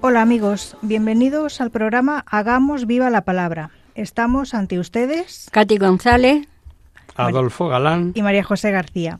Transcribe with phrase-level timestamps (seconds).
[0.00, 3.70] Hola amigos, bienvenidos al programa Hagamos viva la palabra.
[3.96, 6.46] Estamos ante ustedes Katy González,
[7.16, 8.12] Adolfo Galán.
[8.14, 9.18] y María José García.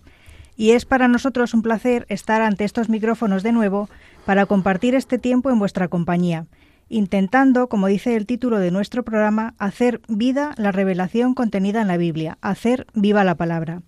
[0.56, 3.88] Y es para nosotros un placer estar ante estos micrófonos de nuevo
[4.24, 6.46] para compartir este tiempo en vuestra compañía,
[6.88, 11.96] intentando, como dice el título de nuestro programa, hacer vida la revelación contenida en la
[11.96, 13.82] Biblia, hacer viva la palabra.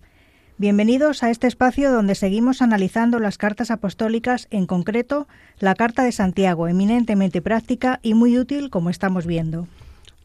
[0.61, 5.27] Bienvenidos a este espacio donde seguimos analizando las cartas apostólicas, en concreto
[5.59, 9.67] la Carta de Santiago, eminentemente práctica y muy útil como estamos viendo.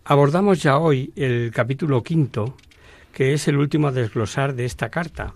[0.04, 2.54] Abordamos ya hoy el capítulo quinto,
[3.14, 5.32] que es el último a desglosar de esta carta,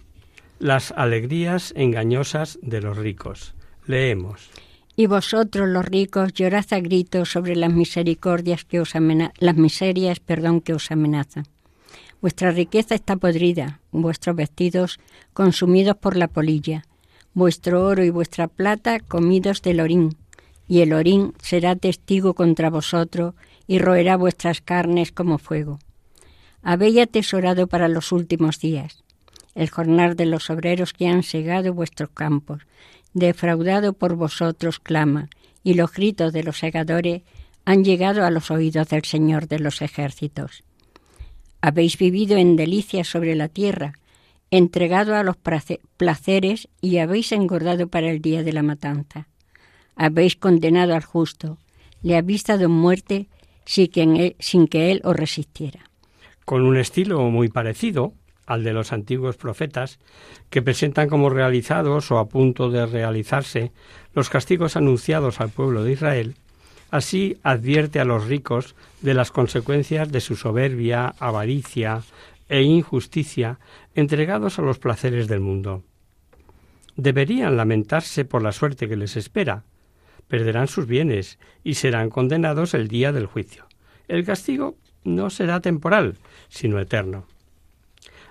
[0.59, 3.55] las alegrías engañosas de los ricos.
[3.87, 4.51] Leemos.
[4.97, 8.92] y vosotros los ricos llorad a gritos sobre las misericordias que os
[9.39, 11.47] las miserias, perdón, que os amenazan.
[12.21, 14.99] Vuestra riqueza está podrida, vuestros vestidos
[15.33, 16.85] consumidos por la polilla,
[17.35, 20.17] vuestro oro y vuestra plata comidos del orín,
[20.69, 23.35] y el orín será testigo contra vosotros
[23.67, 25.79] y roerá vuestras carnes como fuego.
[26.63, 29.03] Habéis atesorado para los últimos días
[29.55, 32.63] el jornal de los obreros que han segado vuestros campos,
[33.14, 35.29] defraudado por vosotros clama,
[35.63, 37.23] y los gritos de los segadores
[37.64, 40.64] han llegado a los oídos del Señor de los ejércitos.
[41.61, 43.93] Habéis vivido en delicias sobre la tierra,
[44.51, 45.37] entregado a los
[45.97, 49.29] placeres y habéis engordado para el día de la matanza.
[49.97, 51.59] Habéis condenado al justo,
[52.03, 53.29] le habéis dado muerte
[53.65, 55.81] sin que, él- sin que él os resistiera.
[56.45, 58.15] Con un estilo muy parecido
[58.47, 60.01] al de los antiguos profetas,
[60.48, 63.71] que presentan como realizados o a punto de realizarse
[64.13, 66.35] los castigos anunciados al pueblo de Israel,
[66.90, 72.02] así advierte a los ricos de las consecuencias de su soberbia, avaricia
[72.48, 73.58] e injusticia
[73.95, 75.84] entregados a los placeres del mundo.
[76.96, 79.64] Deberían lamentarse por la suerte que les espera,
[80.29, 83.67] perderán sus bienes y serán condenados el día del juicio.
[84.08, 86.17] El castigo no será temporal,
[86.48, 87.27] sino eterno.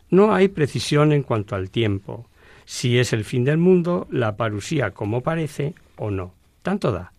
[0.10, 2.28] No hay precisión en cuanto al tiempo,
[2.66, 6.36] si es el fin del mundo, la parusía como parece o no.
[6.62, 7.14] Tanto da.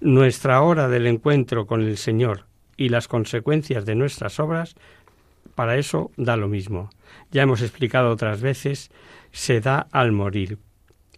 [0.00, 4.76] Nuestra hora del encuentro con el Señor y las consecuencias de nuestras obras,
[5.56, 6.90] para eso da lo mismo.
[7.32, 8.92] Ya hemos explicado otras veces,
[9.32, 10.58] se da al morir.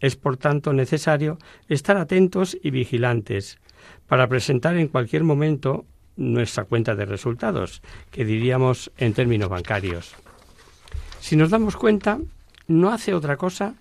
[0.00, 1.36] Es por tanto necesario
[1.68, 3.58] estar atentos y vigilantes
[4.08, 5.84] para presentar en cualquier momento
[6.16, 10.14] nuestra cuenta de resultados, que diríamos en términos bancarios.
[11.20, 12.18] Si nos damos cuenta,
[12.66, 13.74] no hace otra cosa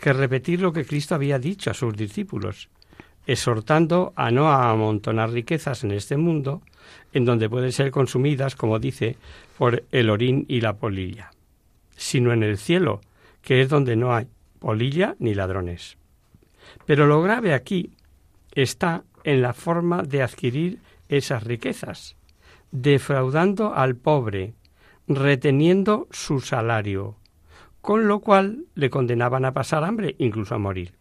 [0.00, 2.68] que repetir lo que Cristo había dicho a sus discípulos,
[3.26, 6.62] exhortando a no amontonar riquezas en este mundo,
[7.12, 9.16] en donde pueden ser consumidas, como dice,
[9.58, 11.30] por el orín y la polilla,
[11.96, 13.00] sino en el cielo,
[13.42, 14.26] que es donde no hay
[14.58, 15.96] polilla ni ladrones.
[16.86, 17.90] Pero lo grave aquí
[18.54, 20.78] está en la forma de adquirir
[21.08, 22.16] esas riquezas,
[22.70, 24.54] defraudando al pobre,
[25.06, 27.16] reteniendo su salario,
[27.80, 30.94] con lo cual le condenaban a pasar hambre, incluso a morir.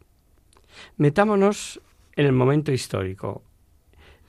[0.98, 1.82] Metámonos
[2.22, 3.42] en el momento histórico.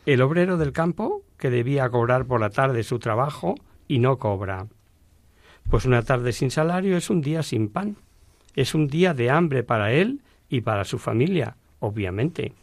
[0.07, 3.55] El obrero del campo, que debía cobrar por la tarde su trabajo
[3.87, 4.67] y no cobra.
[5.69, 7.97] Pues una tarde sin salario es un día sin pan.
[8.57, 12.55] Es un día de hambre para él y para su familia, obviamente.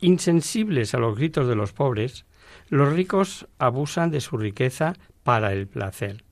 [0.00, 2.26] Insensibles a los gritos de los pobres,
[2.68, 4.92] los ricos abusan de su riqueza
[5.22, 6.22] para el placer.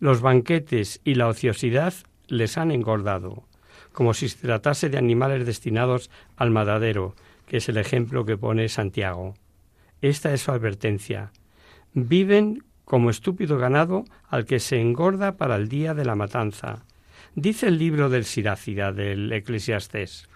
[0.00, 1.94] Los banquetes y la ociosidad
[2.26, 3.44] les han engordado,
[3.92, 7.14] como si se tratase de animales destinados al matadero,
[7.46, 9.34] que es el ejemplo que pone Santiago.
[10.00, 11.30] Esta es su advertencia.
[11.94, 16.84] Viven como estúpido ganado al que se engorda para el día de la matanza.
[17.34, 20.28] Dice el libro del Sirácida del Eclesiastés.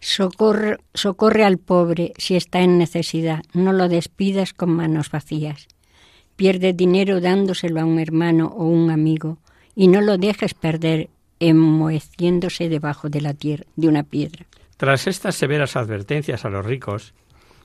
[0.00, 5.68] Socorre, socorre al pobre si está en necesidad, no lo despidas con manos vacías.
[6.36, 9.38] Pierde dinero dándoselo a un hermano o un amigo
[9.74, 14.46] y no lo dejes perder enmoheciéndose debajo de la tierra de una piedra.
[14.76, 17.14] Tras estas severas advertencias a los ricos,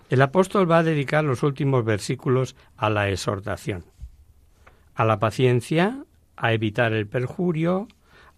[0.10, 3.86] el apóstol va a dedicar los últimos versículos a la exhortación,
[4.96, 6.04] a la paciencia,
[6.36, 7.88] a evitar el perjurio,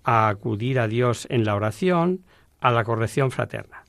[0.04, 2.24] a acudir a Dios en la oración,
[2.60, 3.86] a la corrección fraterna.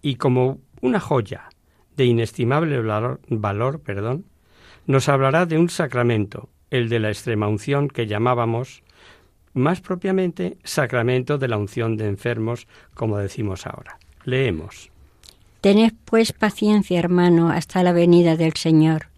[0.00, 1.50] Y como una joya
[1.96, 4.24] de inestimable valor, valor perdón,
[4.86, 8.82] nos hablará de un sacramento, el de la extrema unción que llamábamos
[9.54, 13.98] más propiamente sacramento de la unción de enfermos, como decimos ahora.
[14.24, 14.90] Leemos.
[15.60, 19.08] Tened pues paciencia, hermano, hasta la venida del Señor.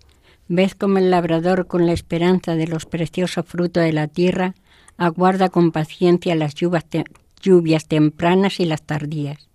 [0.48, 4.54] Ved como el labrador, con la esperanza de los preciosos frutos de la tierra,
[4.98, 6.84] aguarda con paciencia las lluvias,
[7.40, 9.48] lluvias tempranas y las tardías.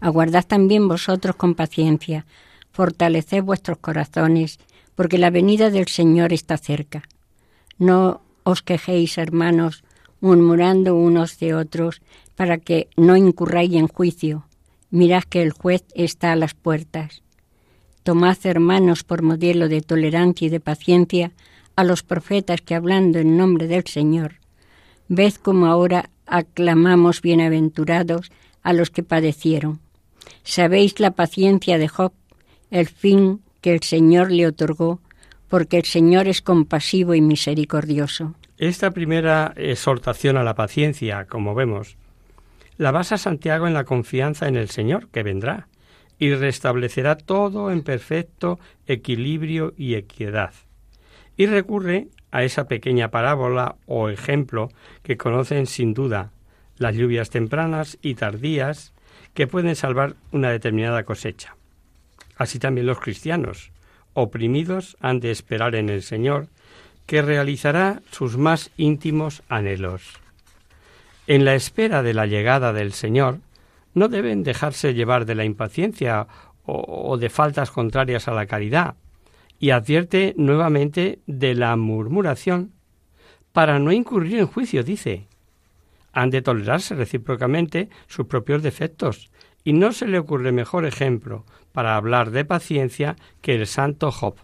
[0.00, 2.26] Aguardad también vosotros con paciencia,
[2.72, 4.58] fortaleced vuestros corazones,
[4.94, 7.02] porque la venida del Señor está cerca.
[7.78, 9.82] No os quejéis, hermanos,
[10.20, 12.00] murmurando unos de otros,
[12.34, 14.46] para que no incurráis en juicio.
[14.90, 17.22] Mirad que el juez está a las puertas.
[18.04, 21.32] Tomad, hermanos, por modelo de tolerancia y de paciencia
[21.76, 24.36] a los profetas que hablando en nombre del Señor,
[25.08, 28.30] ved cómo ahora aclamamos bienaventurados
[28.62, 29.80] a los que padecieron.
[30.42, 32.12] Sabéis la paciencia de Job,
[32.70, 35.00] el fin que el Señor le otorgó,
[35.48, 38.34] porque el Señor es compasivo y misericordioso.
[38.58, 41.96] Esta primera exhortación a la paciencia, como vemos,
[42.76, 45.68] la basa Santiago en la confianza en el Señor, que vendrá,
[46.18, 48.58] y restablecerá todo en perfecto
[48.88, 50.54] equilibrio y equidad.
[51.36, 54.70] Y recurre a esa pequeña parábola o ejemplo
[55.04, 56.32] que conocen sin duda
[56.78, 58.92] las lluvias tempranas y tardías
[59.34, 61.54] que pueden salvar una determinada cosecha.
[62.36, 63.70] Así también los cristianos,
[64.14, 66.48] oprimidos, han de esperar en el Señor,
[67.08, 70.20] que realizará sus más íntimos anhelos.
[71.26, 73.38] En la espera de la llegada del Señor,
[73.94, 76.28] no deben dejarse llevar de la impaciencia
[76.66, 78.96] o, de faltas contrarias a la caridad,
[79.58, 82.72] y advierte nuevamente de la murmuración
[83.52, 85.28] para no incurrir en juicio, dice.
[86.12, 89.30] Han de tolerarse recíprocamente sus propios defectos,
[89.64, 94.36] y no se le ocurre mejor ejemplo para hablar de paciencia que el santo Job.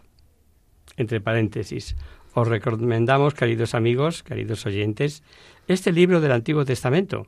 [0.96, 1.96] Entre paréntesis,
[2.34, 5.22] os recomendamos, queridos amigos, queridos oyentes,
[5.68, 7.26] este libro del Antiguo Testamento,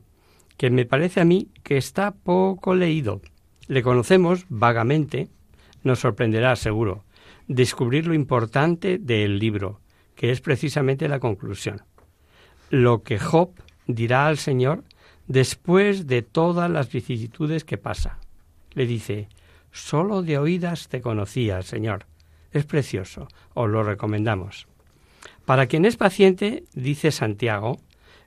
[0.57, 3.21] que me parece a mí que está poco leído.
[3.67, 5.29] Le conocemos vagamente,
[5.83, 7.05] nos sorprenderá seguro
[7.47, 9.79] descubrir lo importante del libro,
[10.15, 11.81] que es precisamente la conclusión.
[12.69, 13.51] Lo que Job
[13.87, 14.83] dirá al Señor
[15.27, 18.19] después de todas las vicisitudes que pasa.
[18.73, 19.29] Le dice,
[19.71, 22.05] solo de oídas te conocía, Señor.
[22.51, 24.67] Es precioso, os lo recomendamos.
[25.47, 27.77] Para quien es paciente, dice Santiago,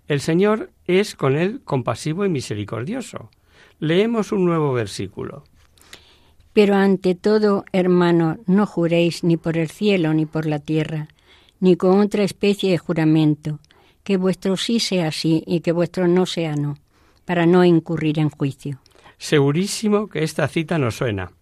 [0.09, 3.29] el Señor es con él compasivo y misericordioso.
[3.79, 5.45] Leemos un nuevo versículo.
[6.55, 11.09] Pero ante todo, hermano, no juréis ni por el cielo ni por la tierra,
[11.61, 13.59] ni con otra especie de juramento,
[14.03, 16.79] que vuestro sí sea sí y que vuestro no sea no,
[17.27, 18.81] para no incurrir en juicio.
[19.19, 21.33] Segurísimo que esta cita nos suena.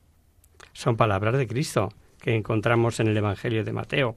[0.73, 4.17] Son palabras de Cristo que encontramos en el Evangelio de Mateo.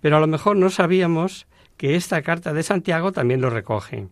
[0.00, 4.08] Pero a lo mejor no sabíamos que esta carta de Santiago también lo recoge.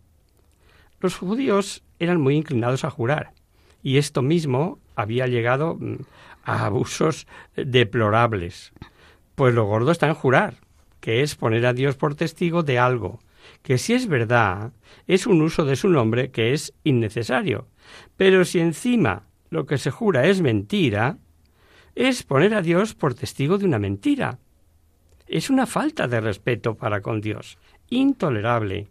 [1.01, 3.33] Los judíos eran muy inclinados a jurar,
[3.83, 5.97] y esto mismo había llegado mm,
[6.45, 7.27] a abusos
[7.57, 8.73] deplorables.
[9.35, 10.57] Pues lo gordo está en jurar,
[11.01, 13.21] que es poner a Dios por testigo de algo,
[13.63, 14.73] que si es verdad,
[15.07, 17.69] es un uso de su nombre que es innecesario.
[18.17, 21.19] Pero si encima lo que se jura es mentira,
[21.95, 24.39] es poner a Dios por testigo de una mentira
[25.31, 27.57] es una falta de respeto para con Dios,
[27.89, 28.89] intolerable.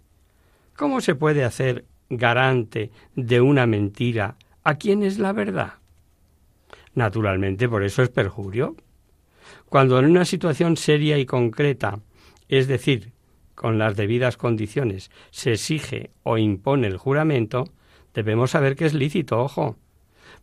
[0.78, 5.74] ¿Cómo se puede hacer garante de una mentira a quien es la verdad?
[6.96, 8.78] Naturalmente, por eso es perjurio.
[9.68, 12.00] Cuando en una situación seria y concreta,
[12.48, 13.12] es decir,
[13.54, 17.66] con las debidas condiciones, se exige o impone el juramento,
[18.14, 19.76] debemos saber que es lícito, ojo.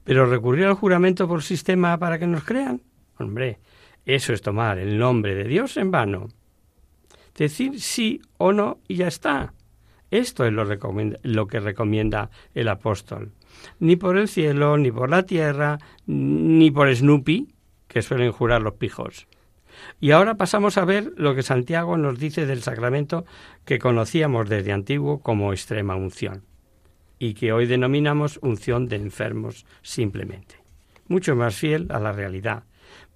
[0.04, 2.82] Pero recurrir al juramento por sistema para que nos crean,
[3.18, 3.58] hombre,
[4.06, 6.28] eso es tomar el nombre de Dios en vano.
[7.36, 9.52] Decir sí o no y ya está.
[10.10, 13.32] Esto es lo, lo, que recomienda el apóstol.
[13.80, 17.48] Ni por el cielo, ni por la tierra, ni por Snoopy,
[17.88, 19.26] que suelen jurar los pijos.
[20.00, 23.26] Y ahora pasamos a ver lo que Santiago nos dice del sacramento
[23.64, 26.44] que conocíamos desde antiguo como extrema unción.
[27.18, 30.56] y que hoy denominamos unción de enfermos simplemente.
[31.08, 32.64] Mucho más fiel a la realidad,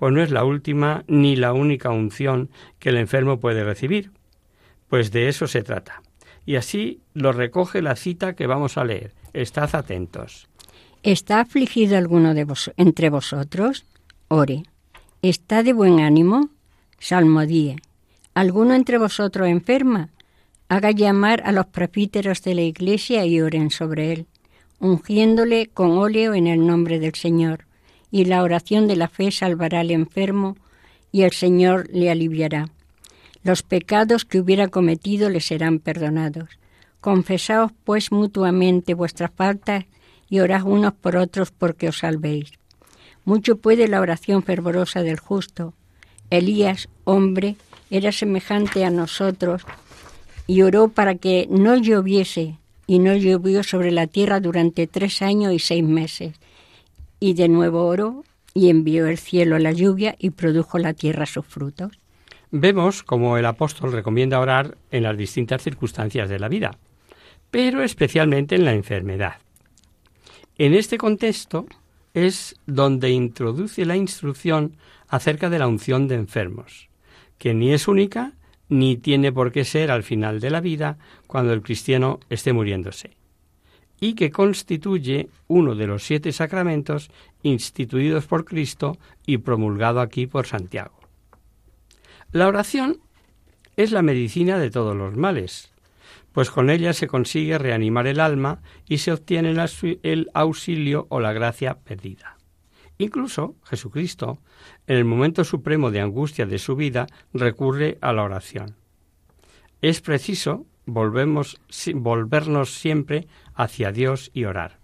[0.00, 4.12] pues no es la última ni la única unción que el enfermo puede recibir,
[4.88, 6.00] pues de eso se trata.
[6.46, 9.12] Y así lo recoge la cita que vamos a leer.
[9.34, 10.48] Estad atentos.
[11.02, 13.84] ¿Está afligido alguno de vos entre vosotros?
[14.28, 14.62] Ore.
[15.20, 16.48] ¿Está de buen ánimo?
[16.98, 17.76] Salmodíe.
[18.32, 20.08] ¿Alguno entre vosotros enferma?
[20.70, 24.26] Haga llamar a los presbíteros de la iglesia y oren sobre él,
[24.78, 27.66] ungiéndole con óleo en el nombre del Señor
[28.10, 30.56] y la oración de la fe salvará al enfermo
[31.12, 32.68] y el Señor le aliviará.
[33.42, 36.48] Los pecados que hubiera cometido le serán perdonados.
[37.00, 39.84] Confesaos pues mutuamente vuestras faltas
[40.28, 42.52] y orad unos por otros porque os salvéis.
[43.24, 45.74] Mucho puede la oración fervorosa del justo.
[46.28, 47.56] Elías, hombre,
[47.90, 49.62] era semejante a nosotros
[50.46, 55.52] y oró para que no lloviese, y no llovió sobre la tierra durante tres años
[55.52, 56.32] y seis meses
[57.20, 58.24] y de nuevo oró
[58.54, 62.00] y envió el cielo la lluvia y produjo la tierra sus frutos.
[62.50, 66.76] Vemos como el apóstol recomienda orar en las distintas circunstancias de la vida,
[67.50, 69.34] pero especialmente en la enfermedad.
[70.58, 71.66] En este contexto
[72.12, 76.88] es donde introduce la instrucción acerca de la unción de enfermos,
[77.38, 78.32] que ni es única
[78.68, 83.19] ni tiene por qué ser al final de la vida cuando el cristiano esté muriéndose
[84.00, 87.10] y que constituye uno de los siete sacramentos
[87.42, 90.98] instituidos por Cristo y promulgado aquí por Santiago.
[92.32, 93.00] La oración
[93.76, 95.70] es la medicina de todos los males,
[96.32, 99.50] pues con ella se consigue reanimar el alma y se obtiene
[100.02, 102.36] el auxilio o la gracia perdida.
[102.98, 104.38] Incluso Jesucristo,
[104.86, 108.76] en el momento supremo de angustia de su vida, recurre a la oración.
[109.80, 111.60] Es preciso volvemos,
[111.94, 114.78] volvernos siempre hacia Dios y orar.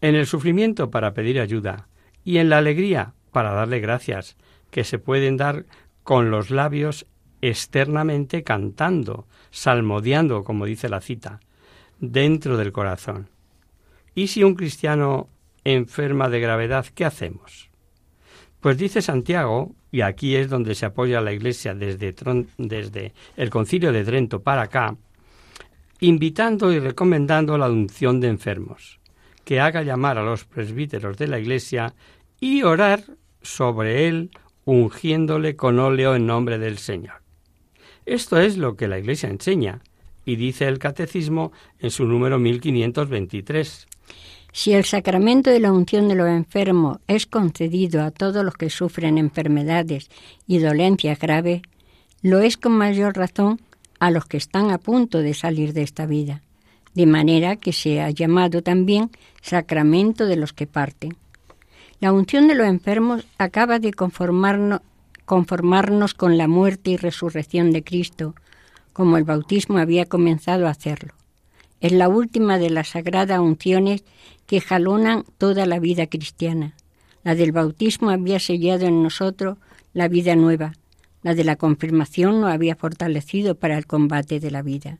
[0.00, 1.88] En el sufrimiento para pedir ayuda
[2.24, 4.36] y en la alegría para darle gracias,
[4.70, 5.66] que se pueden dar
[6.02, 7.06] con los labios
[7.40, 11.40] externamente cantando, salmodiando, como dice la cita,
[11.98, 13.28] dentro del corazón.
[14.14, 15.28] ¿Y si un cristiano
[15.64, 17.70] enferma de gravedad, qué hacemos?
[18.60, 22.14] Pues dice Santiago, y aquí es donde se apoya la Iglesia desde,
[22.58, 24.96] desde el concilio de Trento para acá,
[26.00, 29.00] invitando y recomendando la unción de enfermos,
[29.44, 31.94] que haga llamar a los presbíteros de la Iglesia
[32.40, 33.04] y orar
[33.42, 34.30] sobre él,
[34.64, 37.22] ungiéndole con óleo en nombre del Señor.
[38.04, 39.80] Esto es lo que la Iglesia enseña,
[40.26, 43.86] y dice el Catecismo en su número 1523.
[44.56, 48.70] Si el sacramento de la unción de los enfermos es concedido a todos los que
[48.70, 50.08] sufren enfermedades
[50.46, 51.60] y dolencias graves,
[52.22, 53.60] lo es con mayor razón
[54.00, 56.40] a los que están a punto de salir de esta vida,
[56.94, 59.10] de manera que se ha llamado también
[59.42, 61.18] sacramento de los que parten.
[62.00, 64.80] La unción de los enfermos acaba de conformarnos,
[65.26, 68.34] conformarnos con la muerte y resurrección de Cristo,
[68.94, 71.12] como el bautismo había comenzado a hacerlo.
[71.80, 74.04] Es la última de las sagradas unciones
[74.46, 76.74] que jalonan toda la vida cristiana.
[77.22, 79.58] La del bautismo había sellado en nosotros
[79.92, 80.74] la vida nueva.
[81.22, 84.98] La de la confirmación nos había fortalecido para el combate de la vida.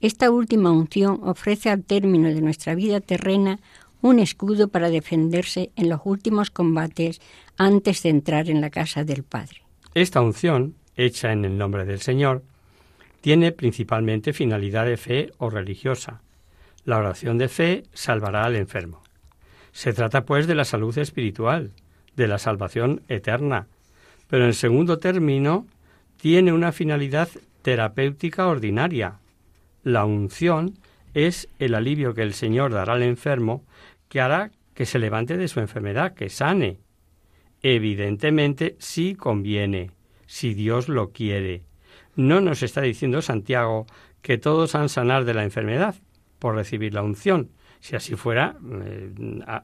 [0.00, 3.60] Esta última unción ofrece al término de nuestra vida terrena
[4.00, 7.20] un escudo para defenderse en los últimos combates
[7.58, 9.62] antes de entrar en la casa del Padre.
[9.94, 12.42] Esta unción, hecha en el nombre del Señor,
[13.20, 16.22] tiene principalmente finalidad de fe o religiosa,
[16.84, 19.02] la oración de fe salvará al enfermo.
[19.72, 21.72] Se trata, pues, de la salud espiritual,
[22.16, 23.66] de la salvación eterna,
[24.28, 25.66] pero en segundo término
[26.16, 27.28] tiene una finalidad
[27.62, 29.18] terapéutica ordinaria.
[29.82, 30.74] La unción
[31.14, 33.64] es el alivio que el Señor dará al enfermo
[34.08, 36.78] que hará que se levante de su enfermedad, que sane.
[37.62, 39.90] Evidentemente, si conviene,
[40.26, 41.62] si Dios lo quiere.
[42.16, 43.86] No nos está diciendo Santiago
[44.22, 45.94] que todos han sanar de la enfermedad,
[46.38, 47.50] por recibir la unción.
[47.80, 49.10] Si así fuera, eh,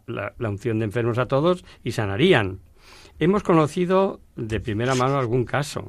[0.07, 2.61] la, unción de enfermos a todos y sanarían.
[3.19, 5.87] Hemos conocido de primera mano algún caso,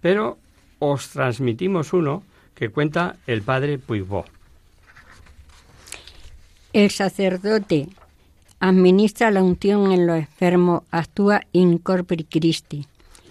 [0.00, 0.38] pero
[0.78, 4.24] os transmitimos uno que cuenta el padre Puigbó.
[6.72, 7.88] El sacerdote
[8.60, 12.86] administra la unción en los enfermos, actúa in corpore Christi,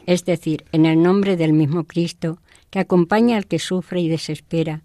[0.05, 4.81] es decir, en el nombre del mismo Cristo, que acompaña al que sufre y desespera,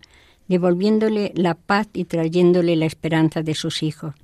[0.48, 4.14] devolviéndole la paz y trayéndole la esperanza de sus hijos.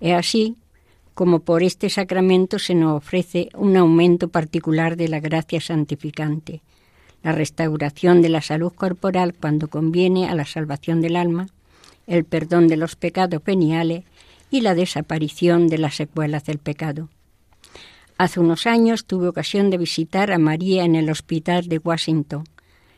[0.00, 0.56] Es así
[1.14, 6.62] como por este sacramento se nos ofrece un aumento particular de la gracia santificante,
[7.22, 11.46] la restauración de la salud corporal cuando conviene a la salvación del alma
[12.06, 14.04] el perdón de los pecados veniales
[14.50, 17.08] y la desaparición de las secuelas del pecado.
[18.18, 22.44] Hace unos años tuve ocasión de visitar a María en el hospital de Washington.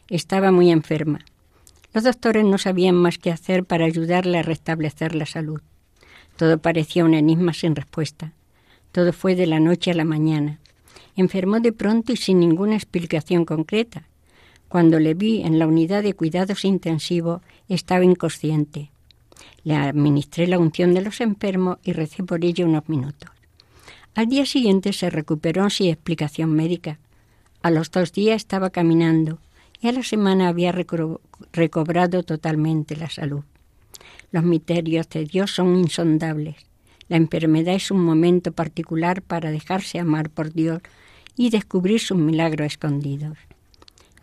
[0.09, 1.19] Estaba muy enferma.
[1.93, 5.61] Los doctores no sabían más qué hacer para ayudarle a restablecer la salud.
[6.37, 8.33] Todo parecía un enigma sin respuesta.
[8.93, 10.61] Todo fue de la noche a la mañana.
[11.17, 14.05] Enfermó de pronto y sin ninguna explicación concreta.
[14.69, 18.93] Cuando le vi en la unidad de cuidados intensivos, estaba inconsciente.
[19.65, 23.31] Le administré la unción de los enfermos y recé por ella unos minutos.
[24.15, 27.01] Al día siguiente se recuperó sin explicación médica.
[27.63, 29.41] A los dos días estaba caminando
[29.81, 30.73] y a la semana había
[31.53, 33.45] recobrado totalmente la salud.
[34.33, 36.57] Los misterios de Dios son insondables.
[37.09, 40.81] La enfermedad es un momento particular para dejarse amar por Dios
[41.37, 43.39] y descubrir sus milagros escondidos.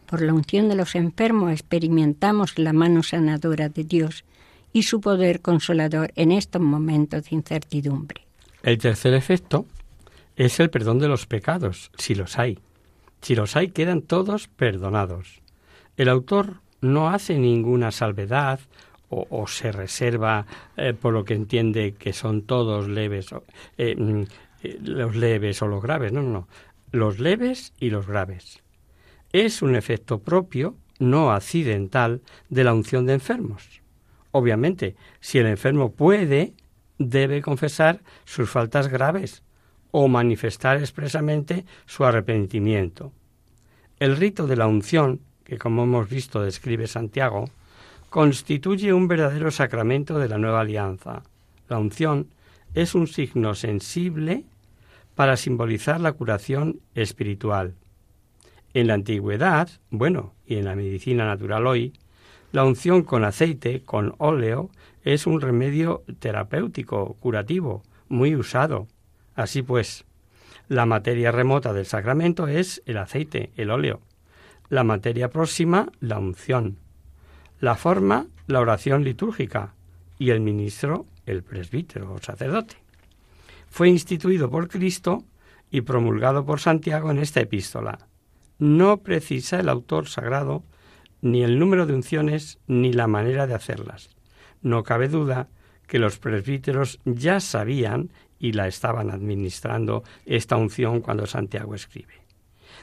[0.06, 4.26] Por la unción de los enfermos experimentamos la mano sanadora de Dios
[4.74, 8.22] y su poder consolador en estos momentos de incertidumbre.
[8.64, 9.66] El tercer efecto
[10.36, 12.60] es el perdón de los pecados, si los hay.
[13.22, 15.43] Si los hay, quedan todos perdonados.
[15.98, 18.60] El autor no hace ninguna salvedad
[19.16, 23.28] o, se reserva eh, por lo que entiende que son todos leves,
[23.78, 24.24] eh, mm,
[24.64, 26.12] eh, los leves o los graves.
[26.12, 26.48] No, no, no.
[26.92, 28.64] Los leves y los graves.
[29.32, 33.82] Es un efecto propio, no accidental, de la unción de enfermos.
[34.32, 36.54] Obviamente, si el enfermo puede,
[36.98, 39.44] debe confesar sus faltas graves
[39.92, 43.12] o manifestar expresamente su arrepentimiento.
[44.00, 47.50] El rito de la unción que como hemos visto describe Santiago,
[48.10, 51.24] constituye un verdadero sacramento de la nueva alianza.
[51.68, 52.28] La unción
[52.74, 54.44] es un signo sensible
[55.16, 57.74] para simbolizar la curación espiritual.
[58.74, 61.94] En la antigüedad, bueno, y en la medicina natural hoy,
[62.52, 64.70] la unción con aceite, con óleo,
[65.04, 68.88] es un remedio terapéutico, curativo, muy usado.
[69.36, 70.06] Así pues,
[70.68, 74.02] la materia remota del sacramento es el aceite, el óleo
[74.74, 76.80] la materia próxima, la unción,
[77.60, 79.76] la forma, la oración litúrgica
[80.18, 82.78] y el ministro, el presbítero o sacerdote.
[83.70, 85.26] Fue instituido por Cristo
[85.70, 88.00] y promulgado por Santiago en esta epístola.
[88.58, 90.64] No precisa el autor sagrado
[91.22, 94.10] ni el número de unciones ni la manera de hacerlas.
[94.64, 95.50] No cabe duda
[95.86, 102.16] que los presbíteros ya sabían y la estaban administrando esta unción cuando Santiago escribe,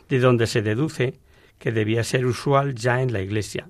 [0.09, 1.19] de donde se deduce
[1.61, 3.69] que debía ser usual ya en la iglesia.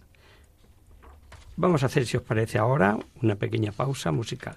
[1.57, 4.57] Vamos a hacer, si os parece ahora, una pequeña pausa musical.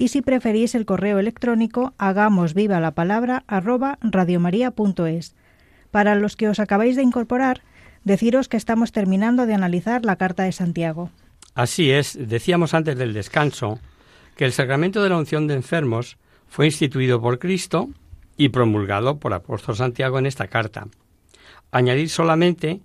[0.00, 5.34] Y si preferís el correo electrónico, hagamos viva la palabra arroba radiomaria.es.
[5.90, 7.60] Para los que os acabáis de incorporar,
[8.02, 11.10] deciros que estamos terminando de analizar la Carta de Santiago.
[11.54, 13.78] Así es, decíamos antes del descanso
[14.36, 16.16] que el sacramento de la unción de enfermos
[16.48, 17.90] fue instituido por Cristo
[18.38, 20.88] y promulgado por apóstol Santiago en esta carta.
[21.72, 22.80] Añadir solamente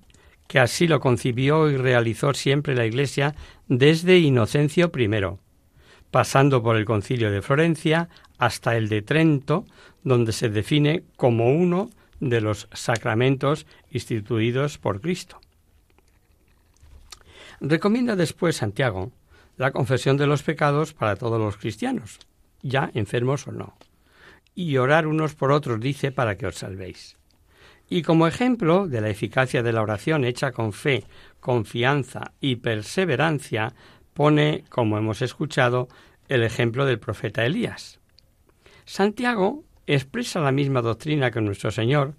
[0.50, 3.36] que así lo concibió y realizó siempre la Iglesia
[3.70, 5.08] desde Inocencio I,
[6.12, 9.66] pasando por el concilio de Florencia hasta el de Trento,
[10.04, 11.90] donde se define como uno
[12.20, 15.40] de los sacramentos instituidos por Cristo.
[17.60, 19.12] Recomienda después Santiago
[19.58, 22.20] la confesión de los pecados para todos los cristianos,
[22.62, 23.76] ya enfermos o no,
[24.54, 27.18] y orar unos por otros, dice, para que os salvéis.
[27.88, 31.06] Y como ejemplo de la eficacia de la oración hecha con fe,
[31.40, 33.74] confianza y perseverancia,
[34.16, 35.88] pone, como hemos escuchado,
[36.28, 38.00] el ejemplo del profeta Elías.
[38.86, 42.16] Santiago expresa la misma doctrina que nuestro Señor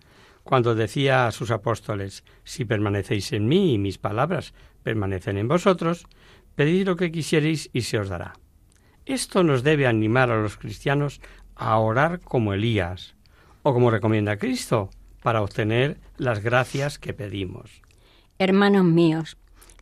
[0.47, 4.55] cuando decía a sus apóstoles, Si permanecéis en mí y mis palabras
[4.85, 6.07] permanecen en vosotros,
[6.55, 8.35] pedid lo que quisierais y se os dará.
[9.07, 11.21] Esto nos debe animar a los cristianos
[11.57, 13.17] a orar como Elías,
[13.65, 14.89] o como recomienda Cristo,
[15.21, 17.83] para obtener las gracias que pedimos.
[18.39, 19.37] Hermanos míos,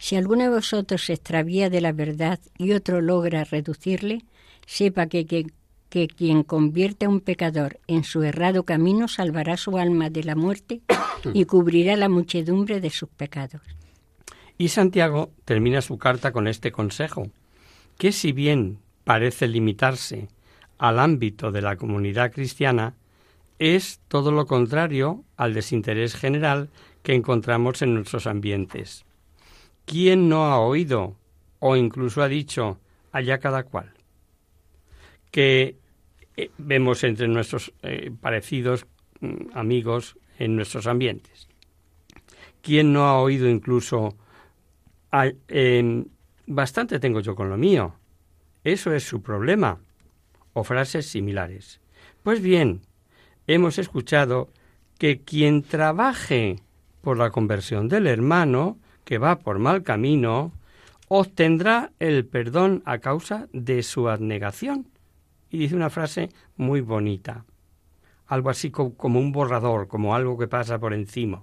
[0.05, 4.23] si alguno de vosotros se extravía de la verdad y otro logra reducirle,
[4.67, 5.47] sepa que, que,
[5.89, 10.35] que, quien convierte a un pecador en su errado camino salvará su alma de la
[10.35, 10.83] muerte
[11.33, 13.63] y cubrirá la muchedumbre de sus pecados.
[14.59, 17.31] Y Santiago termina su carta con este consejo,
[17.97, 20.29] que si bien parece limitarse
[20.77, 22.93] al ámbito de la comunidad cristiana,
[23.59, 26.69] es todo lo contrario al desinterés general
[27.03, 29.07] que encontramos en nuestros ambientes.
[29.85, 31.17] ¿Quién no ha oído
[31.59, 32.79] o incluso ha dicho
[33.13, 33.93] allá cada cual?
[35.31, 35.79] Que
[36.37, 38.87] eh, vemos entre nuestros eh, parecidos
[39.21, 41.49] mm, amigos en nuestros ambientes.
[42.63, 44.17] ¿Quién no ha oído incluso
[46.47, 47.95] bastante tengo yo con lo mío.
[48.65, 49.79] Eso es su problema.
[50.55, 51.81] O frases similares.
[52.23, 52.81] Pues bien,
[53.47, 54.51] hemos escuchado
[54.99, 56.57] que quien trabaje
[57.03, 60.53] por la conversión del hermano, que va por mal camino,
[61.09, 64.89] obtendrá el perdón a causa de su abnegación.
[65.51, 67.45] Y dice una frase muy bonita,
[68.27, 71.43] algo así como un borrador, como algo que pasa por encima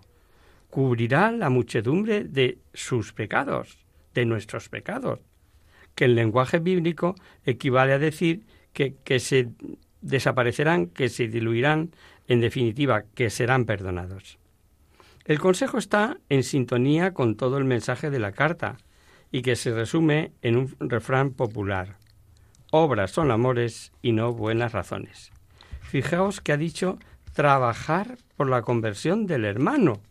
[0.71, 3.77] cubrirá la muchedumbre de sus pecados,
[4.15, 5.19] de nuestros pecados,
[5.93, 7.13] que en lenguaje bíblico
[7.45, 9.49] equivale a decir que, que se
[9.99, 11.91] desaparecerán, que se diluirán,
[12.27, 14.39] en definitiva, que serán perdonados.
[15.25, 18.77] El consejo está en sintonía con todo el mensaje de la carta
[19.31, 21.97] y que se resume en un refrán popular.
[22.71, 25.31] Obras son amores y no buenas razones.
[25.81, 26.97] Fijaos que ha dicho
[27.33, 30.01] trabajar por la conversión del hermano,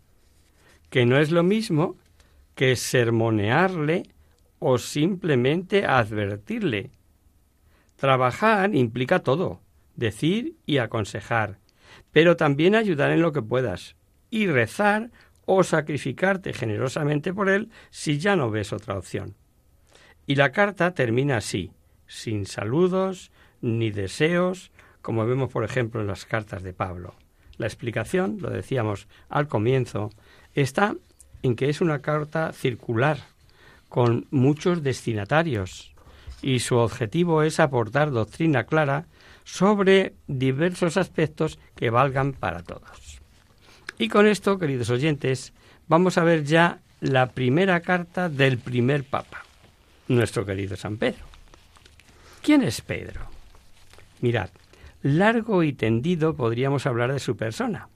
[0.90, 1.96] que no es lo mismo
[2.54, 4.04] que sermonearle
[4.58, 6.90] o simplemente advertirle.
[7.96, 9.60] Trabajar implica todo,
[9.96, 11.58] decir y aconsejar,
[12.12, 13.96] pero también ayudar en lo que puedas,
[14.30, 15.10] y rezar
[15.44, 19.34] o sacrificarte generosamente por él si ya no ves otra opción.
[20.26, 21.72] Y la carta termina así,
[22.06, 24.70] sin saludos ni deseos,
[25.02, 27.14] como vemos por ejemplo en las cartas de Pablo.
[27.56, 30.10] La explicación, lo decíamos al comienzo,
[30.54, 30.94] está
[31.42, 33.18] en que es una carta circular
[33.88, 35.94] con muchos destinatarios
[36.42, 39.06] y su objetivo es aportar doctrina clara
[39.44, 43.09] sobre diversos aspectos que valgan para todos.
[44.00, 45.52] Y con esto, queridos oyentes,
[45.86, 49.44] vamos a ver ya la primera carta del primer Papa,
[50.08, 51.26] nuestro querido San Pedro.
[52.40, 53.20] ¿Quién es Pedro?
[54.22, 54.48] Mirad,
[55.02, 57.90] largo y tendido podríamos hablar de su persona,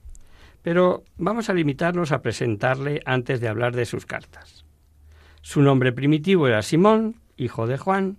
[0.61, 4.63] pero vamos a limitarnos a presentarle antes de hablar de sus cartas.
[5.41, 8.17] Su nombre primitivo era Simón, hijo de Juan,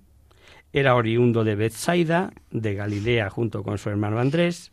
[0.72, 4.72] era oriundo de Bethsaida, de Galilea, junto con su hermano Andrés,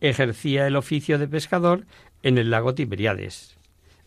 [0.00, 1.84] ejercía el oficio de pescador
[2.26, 3.56] en el lago Tiberiades.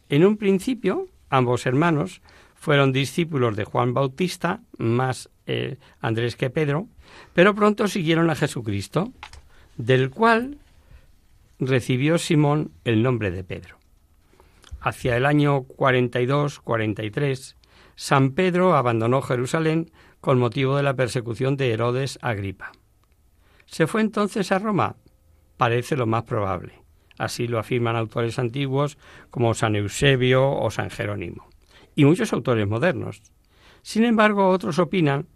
[0.09, 2.21] En un principio, ambos hermanos
[2.53, 6.89] fueron discípulos de Juan Bautista, más eh, Andrés que Pedro,
[7.33, 9.13] pero pronto siguieron a Jesucristo.
[9.77, 10.57] del cual
[11.59, 13.77] recibió Simón el nombre de Pedro.
[14.81, 17.55] Hacia el año 42-43,
[17.95, 22.73] San Pedro abandonó Jerusalén con motivo de la persecución de Herodes Agripa.
[23.67, 24.97] ¿Se fue entonces a Roma?
[25.55, 26.88] Parece lo más probable.
[27.19, 28.97] Así lo afirman autores antiguos
[29.29, 31.47] como San Eusebio o San Jerónimo,
[31.95, 33.21] y muchos autores modernos.
[33.83, 35.27] Sin embargo, otros opinan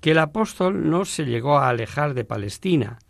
[0.00, 3.00] que el apóstol no se llegó a alejar de Palestina,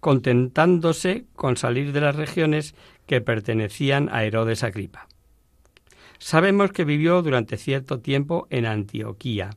[0.00, 2.74] contentándose con salir de las regiones
[3.06, 5.06] que pertenecían a Herodes Agripa.
[6.18, 9.50] Sabemos que vivió durante cierto tiempo en Antioquía.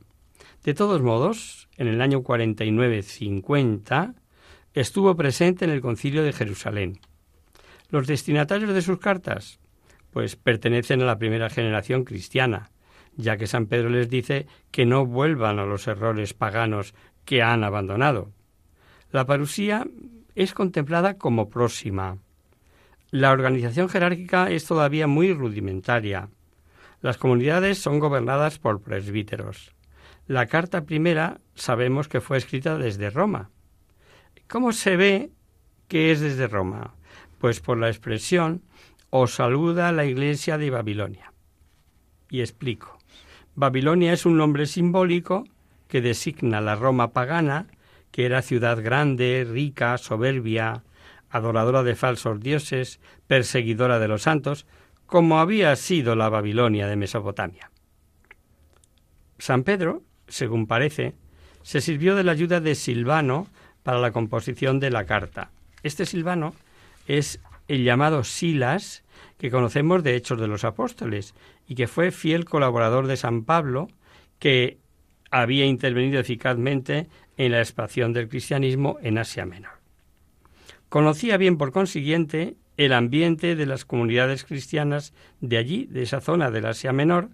[0.64, 4.14] De todos modos, en el año 49-50
[4.74, 7.00] estuvo presente en el concilio de Jerusalén.
[7.90, 9.60] Los destinatarios de sus cartas,
[10.10, 12.70] pues pertenecen a la primera generación cristiana,
[13.16, 16.92] ya que San Pedro les dice que no vuelvan a los errores paganos
[17.24, 18.30] que han abandonado.
[19.10, 19.86] La parusía
[20.34, 22.18] es contemplada como próxima.
[23.10, 26.28] La organización jerárquica es todavía muy rudimentaria.
[27.00, 29.72] Las comunidades son gobernadas por presbíteros.
[30.26, 33.48] La carta primera sabemos que fue escrita desde Roma.
[34.46, 35.30] ¿Cómo se ve
[35.88, 36.97] que es desde Roma?
[37.38, 38.62] Pues por la expresión
[39.10, 41.32] os saluda la iglesia de Babilonia.
[42.30, 42.98] Y explico.
[43.54, 45.44] Babilonia es un nombre simbólico
[45.88, 47.66] que designa la Roma pagana,
[48.10, 50.82] que era ciudad grande, rica, soberbia,
[51.30, 54.66] adoradora de falsos dioses, perseguidora de los santos,
[55.06, 57.70] como había sido la Babilonia de Mesopotamia.
[59.38, 61.14] San Pedro, según parece,
[61.62, 63.46] se sirvió de la ayuda de Silvano
[63.82, 65.50] para la composición de la carta.
[65.82, 66.54] Este Silvano
[67.08, 69.02] es el llamado Silas,
[69.38, 71.34] que conocemos de Hechos de los Apóstoles,
[71.66, 73.88] y que fue fiel colaborador de San Pablo,
[74.38, 74.78] que
[75.30, 79.72] había intervenido eficazmente en la expansión del cristianismo en Asia Menor.
[80.88, 86.50] Conocía bien, por consiguiente, el ambiente de las comunidades cristianas de allí, de esa zona
[86.50, 87.30] del Asia Menor,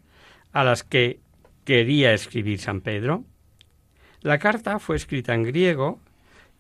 [0.53, 1.21] a las que
[1.65, 3.25] quería escribir San Pedro.
[4.23, 6.01] La carta fue escrita en griego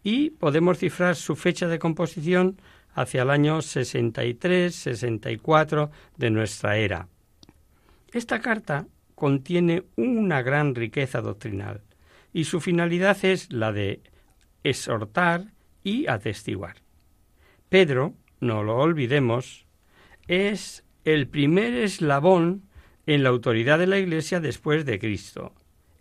[0.02, 2.60] y podemos cifrar su fecha de composición
[2.94, 7.08] hacia el año 63-64 de nuestra era.
[8.12, 11.82] Esta carta contiene una gran riqueza doctrinal
[12.32, 14.00] y su finalidad es la de
[14.62, 15.52] exhortar
[15.82, 16.76] y atestiguar.
[17.68, 19.66] Pedro, no lo olvidemos,
[20.26, 22.62] es el primer eslabón
[23.06, 25.52] en la autoridad de la Iglesia después de Cristo.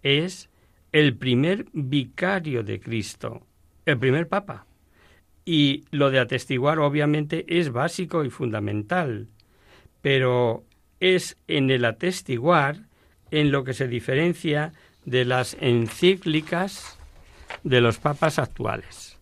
[0.02, 0.50] Es
[0.92, 3.46] el primer vicario de Cristo,
[3.86, 4.66] el primer papa.
[5.46, 9.28] Y lo de atestiguar obviamente es básico y fundamental,
[10.02, 10.64] pero
[11.00, 12.88] es en el atestiguar
[13.32, 14.74] en lo que se diferencia
[15.06, 16.98] de las encíclicas
[17.64, 19.18] de los papas actuales,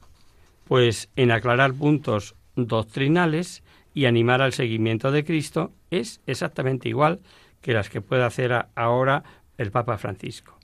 [0.66, 7.20] pues en aclarar puntos doctrinales y animar al seguimiento de Cristo es exactamente igual
[7.62, 9.24] que las que puede hacer ahora
[9.58, 10.58] el Papa Francisco.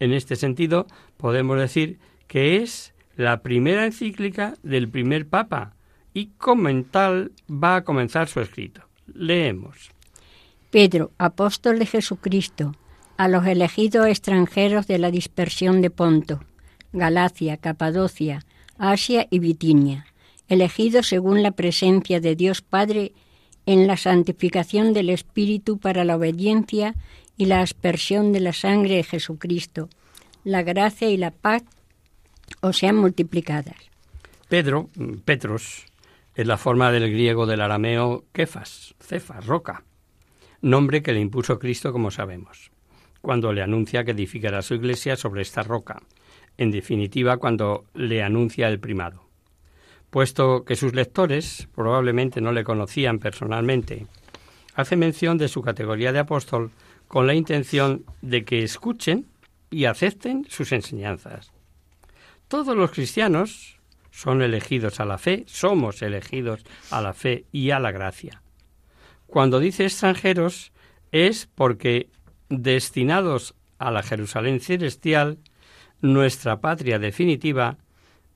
[0.00, 5.74] En este sentido, podemos decir que es la primera encíclica del primer Papa
[6.12, 8.82] y como tal va a comenzar su escrito.
[9.12, 9.90] Leemos.
[10.70, 12.74] Pedro, apóstol de Jesucristo,
[13.16, 16.40] a los elegidos extranjeros de la dispersión de Ponto,
[16.92, 18.44] Galacia, Capadocia,
[18.78, 20.06] Asia y Bitinia
[20.48, 23.12] elegido según la presencia de Dios Padre
[23.66, 26.94] en la santificación del Espíritu para la obediencia
[27.36, 29.88] y la aspersión de la sangre de Jesucristo.
[30.44, 31.62] La gracia y la paz
[32.60, 33.76] os sean multiplicadas.
[34.48, 34.90] Pedro,
[35.24, 35.86] Petros,
[36.34, 39.84] es la forma del griego del arameo kefas, cefas, roca,
[40.60, 42.70] nombre que le impuso Cristo como sabemos,
[43.20, 46.02] cuando le anuncia que edificará su iglesia sobre esta roca,
[46.56, 49.24] en definitiva cuando le anuncia el primado
[50.14, 54.06] puesto que sus lectores probablemente no le conocían personalmente,
[54.76, 56.70] hace mención de su categoría de apóstol
[57.08, 59.26] con la intención de que escuchen
[59.72, 61.50] y acepten sus enseñanzas.
[62.48, 63.80] Todos los cristianos
[64.10, 68.42] son elegidos a la fe, somos elegidos a la fe y a la gracia.
[69.26, 70.72] Cuando dice extranjeros
[71.10, 72.08] es porque
[72.48, 75.38] destinados a la Jerusalén celestial,
[76.00, 77.78] nuestra patria definitiva,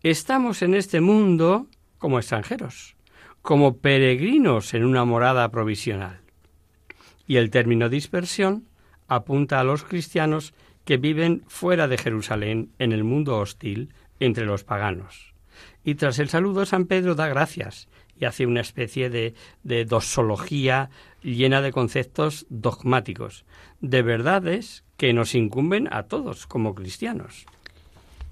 [0.04, 1.66] Estamos en este mundo
[1.98, 2.94] como extranjeros,
[3.42, 6.20] como peregrinos en una morada provisional.
[7.26, 8.68] Y el término dispersión
[9.08, 10.54] apunta a los cristianos
[10.88, 15.34] que viven fuera de Jerusalén en el mundo hostil entre los paganos.
[15.84, 20.88] Y tras el saludo San Pedro da gracias y hace una especie de, de doxología
[21.22, 23.44] llena de conceptos dogmáticos,
[23.82, 27.44] de verdades que nos incumben a todos como cristianos.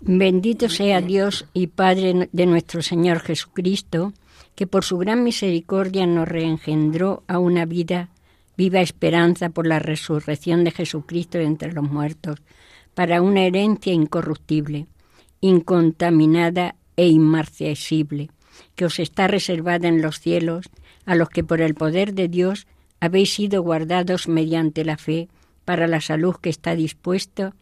[0.00, 4.14] Bendito sea Dios y Padre de nuestro Señor Jesucristo,
[4.54, 8.08] que por su gran misericordia nos reengendró a una vida,
[8.56, 12.40] viva esperanza por la resurrección de Jesucristo entre los muertos,
[12.94, 14.86] para una herencia incorruptible,
[15.40, 18.30] incontaminada e inmarcesible,
[18.74, 20.66] que os está reservada en los cielos,
[21.04, 22.66] a los que por el poder de Dios
[23.00, 25.28] habéis sido guardados mediante la fe
[25.64, 27.52] para la salud que está dispuesto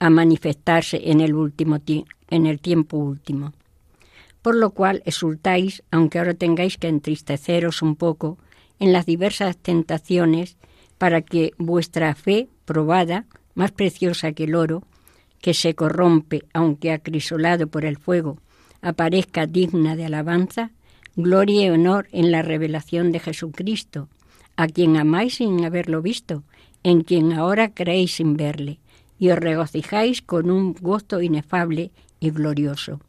[0.00, 1.78] a manifestarse en el último
[2.30, 3.52] en el tiempo último.
[4.42, 8.38] Por lo cual exultáis, aunque ahora tengáis que entristeceros un poco
[8.80, 10.56] en las diversas tentaciones,
[10.98, 14.82] para que vuestra fe probada, más preciosa que el oro,
[15.40, 18.38] que se corrompe aunque acrisolado por el fuego,
[18.82, 20.70] aparezca digna de alabanza,
[21.16, 24.08] gloria y honor en la revelación de Jesucristo,
[24.56, 26.42] a quien amáis sin haberlo visto,
[26.82, 28.78] en quien ahora creéis sin verle,
[29.18, 33.00] y os regocijáis con un gozo inefable y glorioso,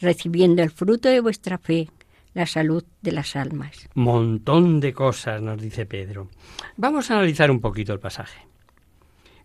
[0.00, 1.88] recibiendo el fruto de vuestra fe,
[2.36, 3.88] la salud de las almas.
[3.94, 6.28] Montón de cosas, nos dice Pedro.
[6.76, 8.46] Vamos a analizar un poquito el pasaje.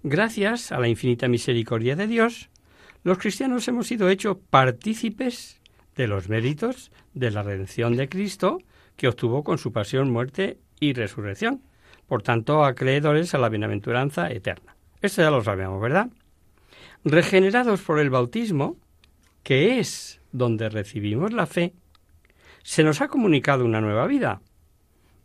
[0.04, 2.50] Gracias a la infinita misericordia de Dios,
[3.06, 5.62] los cristianos hemos sido hechos partícipes
[5.96, 8.58] de los méritos de la redención de Cristo
[8.98, 11.62] que obtuvo con su pasión, muerte y resurrección.
[12.08, 14.76] Por tanto, acreedores a la bienaventuranza eterna.
[15.02, 16.10] Esto ya lo sabemos, ¿verdad?
[17.06, 18.76] Regenerados por el bautismo,
[19.44, 21.74] que es donde recibimos la fe,
[22.64, 24.42] se nos ha comunicado una nueva vida.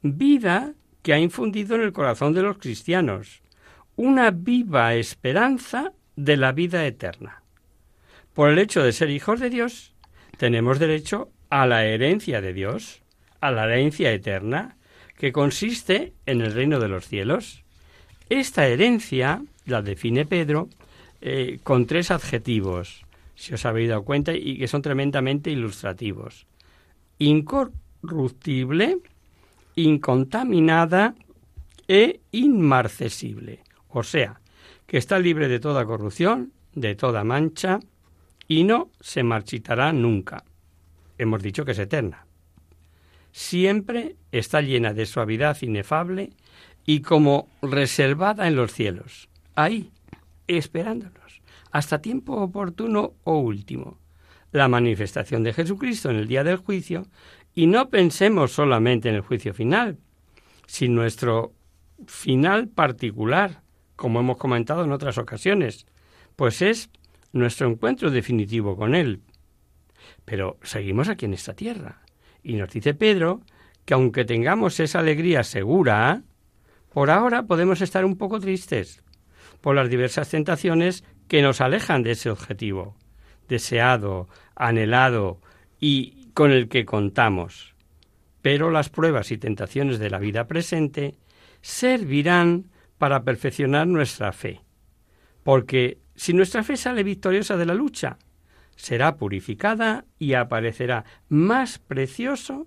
[0.03, 0.73] Vida
[1.03, 3.43] que ha infundido en el corazón de los cristianos
[3.97, 7.43] una viva esperanza de la vida eterna.
[8.35, 9.95] Por el hecho de ser hijos de Dios,
[10.37, 13.03] tenemos derecho a la herencia de Dios,
[13.41, 14.77] a la herencia eterna,
[15.17, 17.65] que consiste en el reino de los cielos.
[18.29, 20.69] Esta herencia la define Pedro
[21.21, 26.47] eh, con tres adjetivos, si os habéis dado cuenta, y que son tremendamente ilustrativos.
[27.19, 28.99] Incorruptible,
[29.75, 31.15] incontaminada
[31.89, 33.61] e inmarcesible.
[33.89, 34.41] O sea,
[34.87, 37.81] que está libre de toda corrupción, de toda mancha,
[38.49, 40.45] y no se marchitará nunca.
[41.19, 42.27] Hemos dicho que es eterna.
[43.33, 46.33] Siempre está llena de suavidad inefable
[46.85, 49.91] y como reservada en los cielos, ahí,
[50.47, 53.99] esperándonos, hasta tiempo oportuno o último,
[54.53, 57.07] la manifestación de Jesucristo en el día del juicio,
[57.55, 59.99] y no pensemos solamente en el juicio final,
[60.67, 61.55] sino nuestro
[62.07, 63.63] final particular,
[63.97, 65.87] como hemos comentado en otras ocasiones,
[66.37, 66.91] pues es
[67.33, 69.23] nuestro encuentro definitivo con Él.
[70.25, 72.03] Pero seguimos aquí en esta tierra.
[72.43, 73.41] Y nos dice Pedro
[73.85, 76.23] que aunque tengamos esa alegría segura,
[76.93, 79.03] por ahora podemos estar un poco tristes
[79.61, 82.97] por las diversas tentaciones que nos alejan de ese objetivo,
[83.49, 85.41] deseado, anhelado
[85.81, 87.75] y con el que contamos.
[88.43, 91.17] Pero las pruebas y tentaciones de la vida presente
[91.63, 94.61] servirán para perfeccionar nuestra fe,
[95.43, 98.19] porque si nuestra fe sale victoriosa de la lucha,
[98.77, 102.67] será purificada y aparecerá más precioso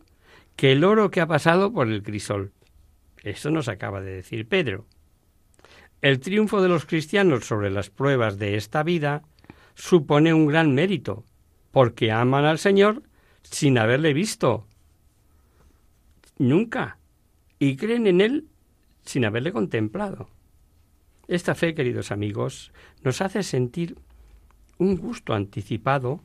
[0.55, 2.51] que el oro que ha pasado por el crisol.
[3.23, 4.85] Esto nos acaba de decir Pedro.
[6.01, 9.23] El triunfo de los cristianos sobre las pruebas de esta vida
[9.79, 11.23] supone un gran mérito,
[11.71, 13.01] porque aman al Señor
[13.43, 14.67] sin haberle visto
[16.37, 16.97] nunca
[17.59, 18.47] y creen en Él
[19.03, 20.29] sin haberle contemplado.
[21.29, 22.73] Esta fe, queridos amigos,
[23.03, 23.95] nos hace sentir
[24.77, 26.21] un gusto anticipado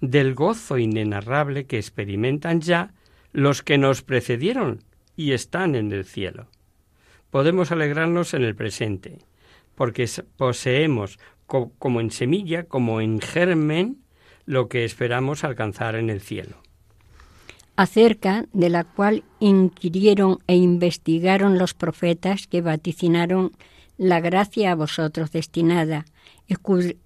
[0.00, 2.94] del gozo inenarrable que experimentan ya
[3.32, 4.84] los que nos precedieron
[5.16, 6.46] y están en el cielo.
[7.30, 9.18] Podemos alegrarnos en el presente,
[9.74, 13.98] porque poseemos como en semilla, como en germen,
[14.46, 16.56] lo que esperamos alcanzar en el cielo.
[17.76, 23.52] Acerca de la cual inquirieron e investigaron los profetas que vaticinaron
[23.96, 26.04] la gracia a vosotros destinada,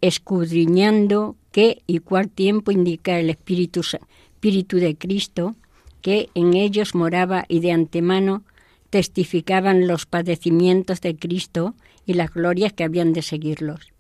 [0.00, 5.56] escudriñando qué y cuál tiempo indica el Espíritu, Espíritu de Cristo,
[6.00, 8.44] que en ellos moraba y de antemano
[8.90, 11.74] testificaban los padecimientos de Cristo
[12.06, 13.92] y las glorias que habían de seguirlos.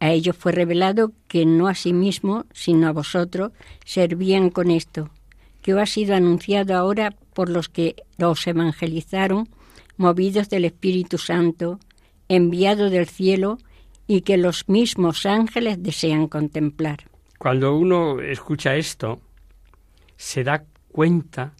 [0.00, 3.52] A ellos fue revelado que no a sí mismo, sino a vosotros,
[3.84, 5.10] servían con esto,
[5.62, 9.48] que os ha sido anunciado ahora por los que los evangelizaron,
[9.96, 11.80] movidos del Espíritu Santo,
[12.28, 13.58] enviado del cielo
[14.06, 16.98] y que los mismos ángeles desean contemplar.
[17.38, 19.20] Cuando uno escucha esto,
[20.16, 21.54] se da cuenta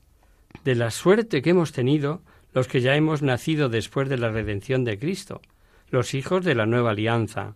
[0.65, 2.23] de la suerte que hemos tenido
[2.53, 5.41] los que ya hemos nacido después de la redención de Cristo,
[5.91, 7.55] los hijos de la nueva alianza.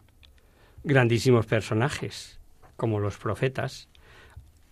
[0.84, 2.40] Grandísimos personajes,
[2.76, 3.88] como los profetas,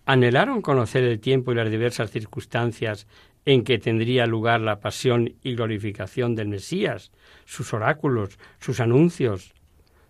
[0.05, 3.07] anhelaron conocer el tiempo y las diversas circunstancias
[3.45, 7.11] en que tendría lugar la pasión y glorificación del Mesías,
[7.45, 9.53] sus oráculos, sus anuncios.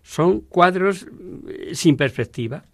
[0.02, 1.06] Son cuadros
[1.48, 2.64] eh, sin perspectiva,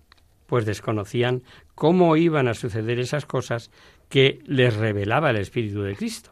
[0.47, 1.43] pues desconocían
[1.75, 3.71] cómo iban a suceder esas cosas
[4.09, 6.31] que les revelaba el Espíritu de Cristo.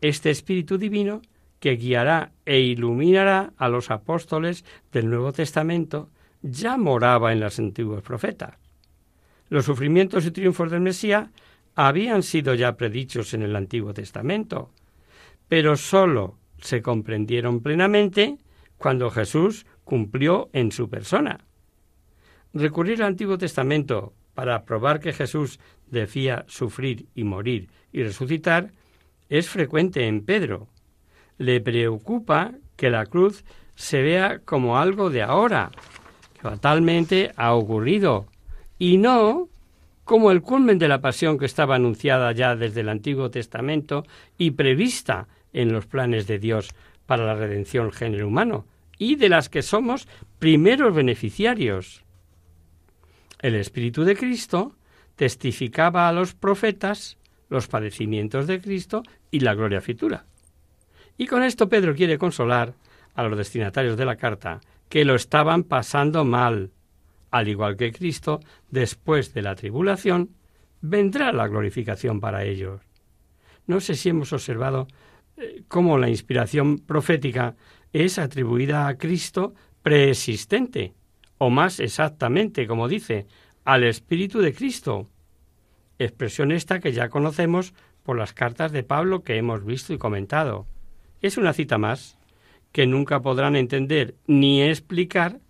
[0.00, 1.22] Este Espíritu Divino
[1.60, 6.08] que guiará e iluminará a los apóstoles del Nuevo Testamento
[6.42, 8.56] ya moraba en los antiguos profetas.
[9.50, 11.28] Los sufrimientos y triunfos del Mesías
[11.74, 14.70] habían sido ya predichos en el Antiguo Testamento,
[15.48, 18.38] pero sólo se comprendieron plenamente
[18.78, 21.40] cuando Jesús cumplió en su persona.
[22.54, 28.72] Recurrir al Antiguo Testamento para probar que Jesús debía sufrir y morir y resucitar
[29.28, 30.68] es frecuente en Pedro.
[31.40, 35.70] Le preocupa que la cruz se vea como algo de ahora,
[36.34, 38.26] que fatalmente ha ocurrido,
[38.78, 39.48] y no
[40.04, 44.04] como el culmen de la pasión que estaba anunciada ya desde el Antiguo Testamento
[44.36, 46.74] y prevista en los planes de Dios
[47.06, 48.66] para la redención del género humano,
[48.98, 52.04] y de las que somos primeros beneficiarios.
[53.40, 54.76] El Espíritu de Cristo
[55.16, 57.16] testificaba a los profetas
[57.48, 60.26] los padecimientos de Cristo y la gloria futura.
[61.20, 62.72] Y con esto Pedro quiere consolar
[63.14, 66.70] a los destinatarios de la carta que lo estaban pasando mal,
[67.30, 68.40] al igual que Cristo,
[68.70, 70.30] después de la tribulación,
[70.80, 72.80] vendrá la glorificación para ellos.
[73.66, 74.88] No sé si hemos observado
[75.36, 77.54] eh, cómo la inspiración profética
[77.92, 79.52] es atribuida a Cristo
[79.82, 80.94] preexistente,
[81.36, 83.26] o más exactamente, como dice,
[83.66, 85.10] al Espíritu de Cristo.
[85.98, 90.66] Expresión esta que ya conocemos por las cartas de Pablo que hemos visto y comentado.
[91.20, 92.16] Es una cita más
[92.72, 95.40] que nunca podrán entender ni explicar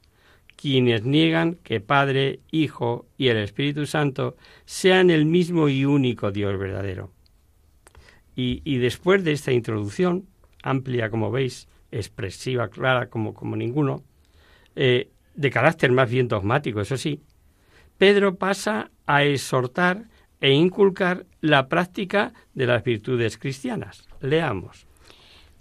[0.56, 6.58] quienes niegan que Padre, Hijo y el Espíritu Santo sean el mismo y único Dios
[6.58, 7.10] verdadero.
[8.36, 10.26] Y, después de esta introducción,
[10.62, 14.02] amplia como veis, expresiva, clara como, como ninguno,
[14.76, 17.20] eh, de carácter más bien dogmático, eso sí,
[17.98, 20.08] Pedro pasa a exhortar
[20.40, 24.08] e inculcar la práctica de las virtudes cristianas.
[24.20, 24.89] Leamos.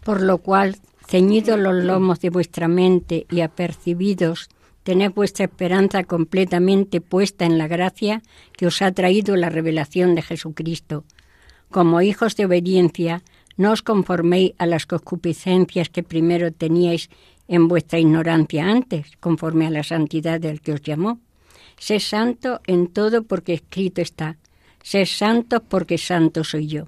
[0.04, 0.78] Por lo cual,
[1.08, 4.50] ceñidos los lomos de vuestra mente y apercibidos
[4.84, 8.24] Tened vuestra esperanza completamente puesta en la gracia
[8.54, 11.04] que os ha traído la revelación de Jesucristo.
[11.70, 13.22] Como hijos de obediencia,
[13.58, 17.10] no os conforméis a las concupiscencias que primero teníais
[17.48, 21.20] en vuestra ignorancia antes, conforme a la santidad del que os llamó.
[21.78, 24.38] Sé santo en todo porque escrito está.
[24.82, 26.88] Sé santo porque santo soy yo.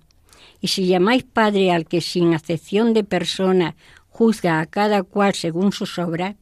[0.62, 3.76] Y si llamáis Padre al que sin acepción de persona
[4.10, 6.36] juzga a cada cual según sus obras,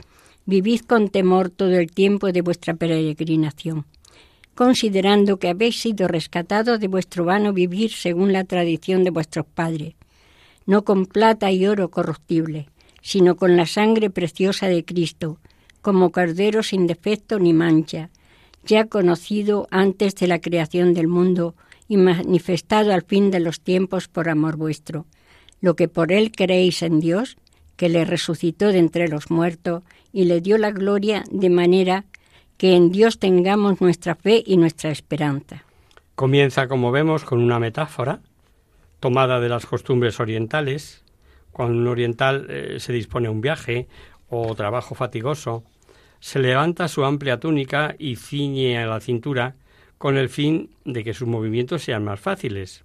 [0.45, 3.86] vivid con temor todo el tiempo de vuestra peregrinación,
[4.55, 9.95] considerando que habéis sido rescatados de vuestro vano vivir según la tradición de vuestros padres,
[10.65, 12.67] no con plata y oro corruptible,
[13.01, 15.39] sino con la sangre preciosa de Cristo,
[15.82, 18.09] como cordero sin defecto ni mancha,
[18.65, 21.55] ya conocido antes de la creación del mundo
[21.90, 25.08] y manifestado al fin de los tiempos por amor vuestro,
[25.60, 27.36] lo que por él creéis en Dios,
[27.76, 29.84] que le resucitó de entre los muertos
[30.14, 32.06] y le dio la gloria de manera
[32.58, 35.64] que en Dios tengamos nuestra fe y nuestra esperanza.
[36.16, 38.20] Comienza, como vemos, con una metáfora
[39.00, 41.04] tomada de las costumbres orientales.
[41.52, 43.88] Cuando un oriental eh, se dispone a un viaje
[44.28, 45.64] o trabajo fatigoso,
[46.20, 49.56] se levanta su amplia túnica y ciñe a la cintura
[50.00, 52.84] con el fin de que sus movimientos sean más fáciles.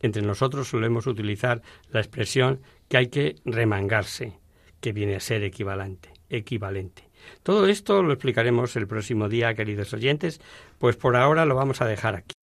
[0.00, 4.38] Entre nosotros solemos utilizar la expresión que hay que remangarse,
[4.80, 6.10] que viene a ser equivalente.
[6.30, 7.02] equivalente.
[7.42, 10.40] Todo esto lo explicaremos el próximo día, queridos oyentes,
[10.78, 12.34] pues por ahora lo vamos a dejar aquí.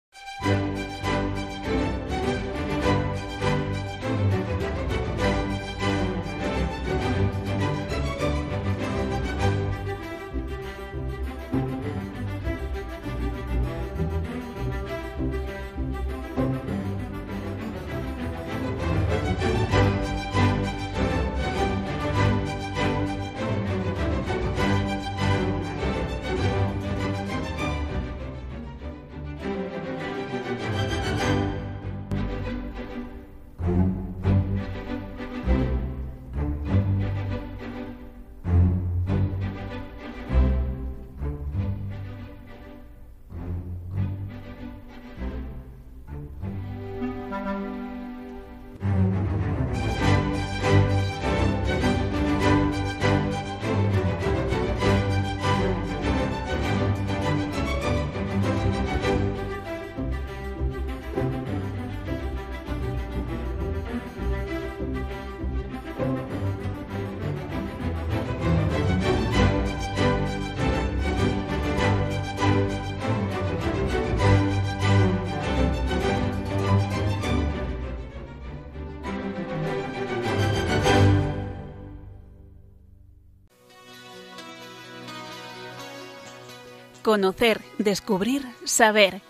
[87.11, 89.21] Conocer, descubrir, saber.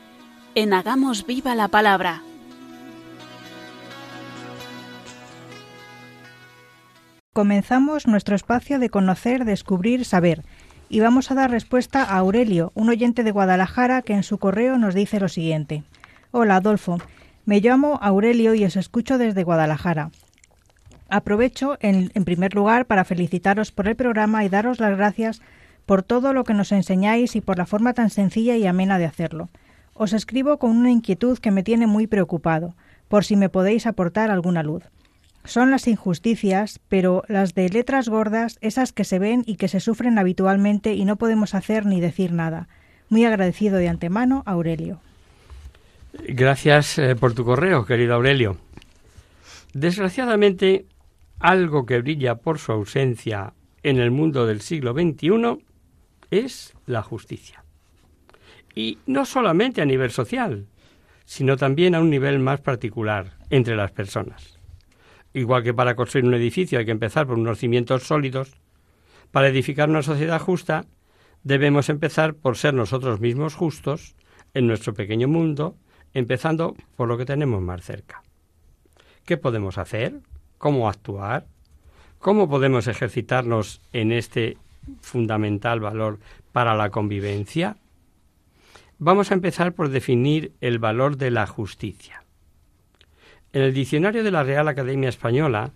[0.55, 2.22] En Hagamos Viva la Palabra.
[7.33, 10.43] Comenzamos nuestro espacio de conocer, descubrir, saber.
[10.91, 14.76] Y vamos a dar respuesta a Aurelio, un oyente de Guadalajara que en su correo
[14.76, 15.83] nos dice lo siguiente.
[16.33, 16.99] Hola, Adolfo.
[17.47, 20.11] Me llamo Aurelio y os escucho desde Guadalajara.
[21.09, 25.41] Aprovecho, en, en, primer lugar, para felicitaros por el programa y daros las gracias
[25.87, 29.07] por todo lo que nos enseñáis y por la forma tan sencilla y amena de
[29.07, 29.49] hacerlo.
[29.95, 32.74] Os escribo con una inquietud que me tiene muy preocupado,
[33.09, 34.85] por si me podéis aportar alguna luz.
[35.45, 39.81] Son las injusticias, pero las de letras gordas, esas que se ven y que se
[39.81, 42.68] sufren habitualmente y no podemos hacer ni decir nada.
[43.09, 45.01] Muy agradecido de antemano, Aurelio.
[46.12, 48.57] Gracias eh, por tu correo, querido Aurelio.
[49.72, 50.87] Desgraciadamente,
[51.39, 55.64] algo que brilla por su ausencia en el mundo del siglo XXI
[56.31, 57.64] es la justicia.
[58.74, 60.66] Y no solamente a nivel social,
[61.24, 64.59] sino también a un nivel más particular entre las personas.
[65.33, 68.53] Igual que para construir un edificio hay que empezar por unos cimientos sólidos,
[69.31, 70.87] para edificar una sociedad justa
[71.45, 74.16] debemos empezar por ser nosotros mismos justos
[74.55, 75.76] en nuestro pequeño mundo,
[76.12, 78.22] empezando por lo que tenemos más cerca.
[79.24, 80.20] ¿Qué podemos hacer?
[80.59, 81.47] ¿Cómo actuar?
[82.18, 84.59] ¿Cómo podemos ejercitarnos en este
[85.01, 86.18] fundamental valor
[86.53, 87.76] para la convivencia?
[88.99, 92.24] Vamos a empezar por definir el valor de la justicia.
[93.53, 95.72] En el diccionario de la Real Academia Española,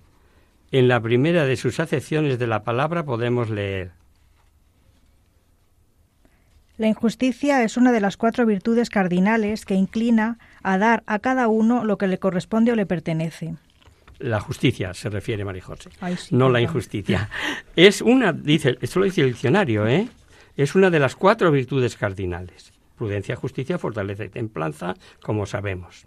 [0.71, 3.93] en la primera de sus acepciones de la palabra podemos leer
[6.77, 11.47] La injusticia es una de las cuatro virtudes cardinales que inclina a dar a cada
[11.47, 13.55] uno lo que le corresponde o le pertenece.
[14.19, 17.29] La justicia se refiere, María José, Ay, sí, no la injusticia.
[17.77, 20.09] Es una, dice, esto lo dice el diccionario, ¿eh?
[20.57, 22.73] Es una de las cuatro virtudes cardinales.
[22.97, 26.07] Prudencia, justicia, fortaleza y templanza, como sabemos.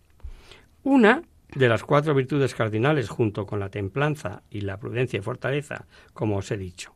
[0.84, 1.22] Una
[1.54, 6.38] de las cuatro virtudes cardinales junto con la templanza y la prudencia y fortaleza, como
[6.38, 6.94] os he dicho.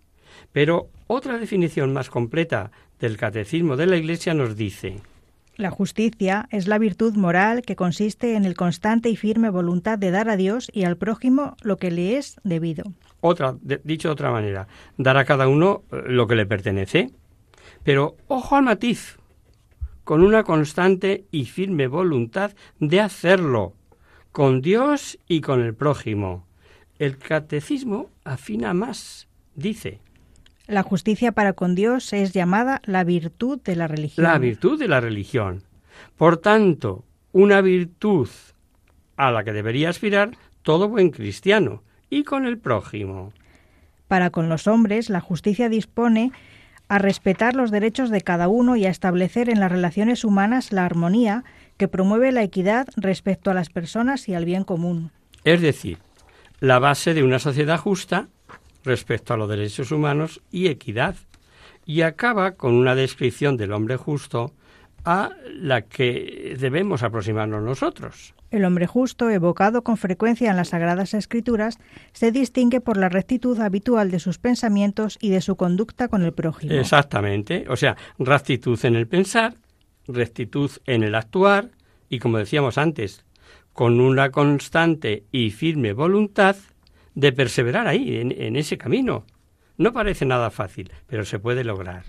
[0.51, 5.01] Pero otra definición más completa del catecismo de la Iglesia nos dice,
[5.61, 10.09] La justicia es la virtud moral que consiste en el constante y firme voluntad de
[10.09, 12.85] dar a Dios y al prójimo lo que le es debido.
[13.19, 17.11] otra, dicho de otra manera, dar a cada uno eh, lo que le pertenece.
[17.83, 19.19] Pero ojo al matiz,
[20.03, 23.73] con una constante y firme voluntad de hacerlo,
[24.31, 26.47] con Dios y con el prójimo.
[26.97, 29.99] El catecismo afina más, dice,
[30.67, 34.23] La justicia para con Dios es llamada la virtud de la religión.
[34.25, 35.63] la virtud de la religión.
[36.17, 38.29] Por tanto, una virtud
[39.17, 40.31] a la que debería aspirar
[40.61, 43.33] todo buen cristiano y con el prójimo.
[44.07, 46.31] Para con los hombres, la justicia dispone
[46.87, 50.85] a respetar los derechos de cada uno y a establecer en las relaciones humanas la
[50.85, 51.45] armonía
[51.77, 55.11] que promueve la equidad respecto a las personas y al bien común.
[55.45, 55.99] Es decir,
[56.59, 58.27] la base de una sociedad justa
[58.83, 61.15] respecto a los derechos humanos y equidad.
[61.85, 64.53] Y acaba con una descripción del hombre justo
[65.03, 68.33] a la que debemos aproximarnos nosotros.
[68.51, 71.79] El hombre justo, evocado con frecuencia en las Sagradas Escrituras,
[72.11, 76.33] se distingue por la rectitud habitual de sus pensamientos y de su conducta con el
[76.33, 76.73] prójimo.
[76.73, 77.65] Exactamente.
[77.69, 79.55] O sea, rectitud en el pensar,
[80.05, 81.69] rectitud en el actuar
[82.09, 83.25] y, como decíamos antes,
[83.71, 86.57] con una constante y firme voluntad
[87.15, 89.25] de perseverar ahí, en, ese camino.
[89.77, 92.03] No parece nada fácil, pero se puede lograr.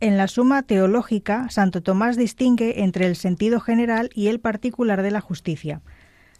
[0.00, 5.10] En la Suma Teológica, Santo Tomás distingue entre el sentido general y el particular de
[5.10, 5.80] la justicia.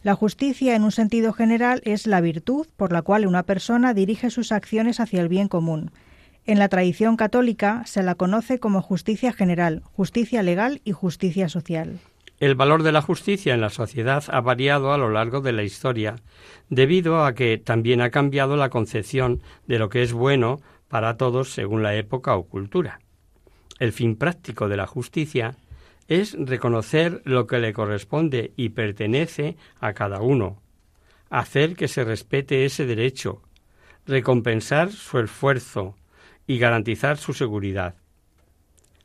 [0.03, 4.29] La justicia, en un sentido general, es la virtud por la cual una persona dirige
[4.29, 5.93] sus acciones hacia el bien común.
[6.45, 12.01] En la tradición católica se la conoce como justicia general, justicia legal y justicia social.
[12.41, 15.63] El valor de la justicia en la sociedad ha variado a lo largo de la
[15.63, 16.17] historia,
[16.69, 21.53] debido a que también ha cambiado la concepción de lo que es bueno para todos
[21.53, 22.99] según la época o cultura.
[23.79, 25.57] El fin práctico de la justicia
[26.09, 30.61] es reconocer lo que le corresponde y pertenece a cada uno,
[31.31, 33.43] hacer que se respete ese derecho,
[34.07, 35.97] recompensar su esfuerzo
[36.47, 37.95] y garantizar su seguridad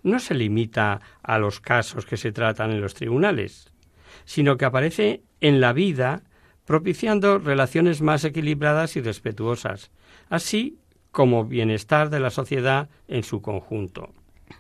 [0.04, 3.72] no se limita a los casos que se tratan en los tribunales,
[4.26, 6.24] sino que aparece en la vida
[6.66, 9.92] propiciando relaciones más equilibradas y respetuosas,
[10.30, 10.78] así
[11.12, 14.14] como bienestar de la sociedad en su conjunto.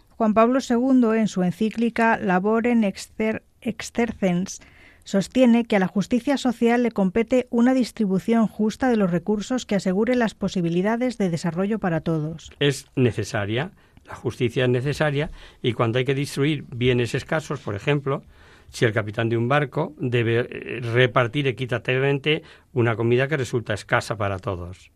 [0.09, 4.59] Juan Pablo II, en su encíclica Laborem Exter Extercens,
[5.03, 9.75] sostiene que a la justicia social le compete una distribución justa de los recursos que
[9.75, 12.51] asegure las posibilidades de desarrollo para todos.
[12.59, 13.71] Es necesaria
[14.09, 15.29] La justicia es necesaria
[15.61, 18.23] y cuando hay que destruir bienes escasos, por ejemplo,
[18.71, 22.41] si el capitán de un barco debe eh, repartir equitativamente
[22.73, 24.91] una comida que resulta escasa para todos.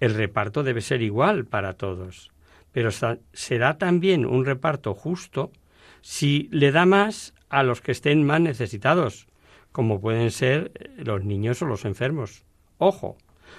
[0.00, 2.32] El reparto debe ser igual para todos,
[2.72, 2.90] pero
[3.32, 5.52] será también un reparto justo
[6.00, 9.28] si le da más a los que estén más necesitados,
[9.70, 12.42] como pueden ser eh, los niños o los enfermos.
[12.78, 13.16] Ojo,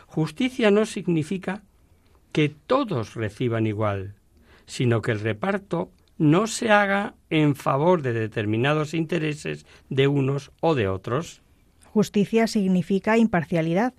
[0.08, 1.64] justicia no significa
[2.34, 4.19] que todos reciban igual,
[4.70, 10.76] sino que el reparto no se haga en favor de determinados intereses de unos o
[10.76, 11.42] de otros.
[11.86, 13.94] Justicia significa imparcialidad.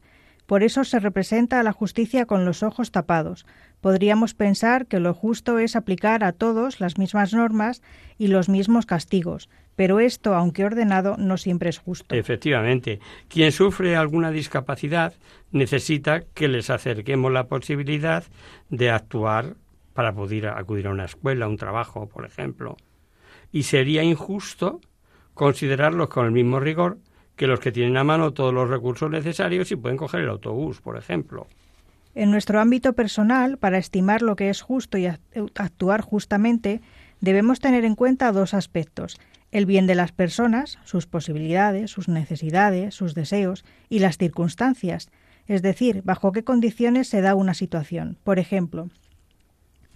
[0.47, 3.47] Por eso se representa a la justicia con los ojos tapados.
[3.81, 7.83] Podríamos pensar que lo justo es aplicar a todos las mismas normas
[8.18, 12.14] y los mismos castigos, pero esto, aunque ordenado, no siempre es justo.
[12.14, 15.14] Efectivamente, quien sufre alguna discapacidad
[15.51, 18.25] necesita que les acerquemos la posibilidad
[18.68, 19.57] de actuar
[19.93, 22.76] para poder acudir a una escuela, a un trabajo, por ejemplo.
[23.53, 24.80] Y sería injusto
[25.34, 26.99] considerarlos con el mismo rigor
[27.36, 30.80] que los que tienen a mano todos los recursos necesarios y pueden coger el autobús,
[30.80, 31.47] por ejemplo.
[32.14, 36.80] En nuestro ámbito personal, para estimar lo que es justo y actuar justamente,
[37.20, 39.18] debemos tener en cuenta dos aspectos
[39.53, 45.11] el bien de las personas, sus posibilidades, sus necesidades, sus deseos y las circunstancias,
[45.47, 48.16] es decir, bajo qué condiciones se da una situación.
[48.22, 48.88] Por ejemplo,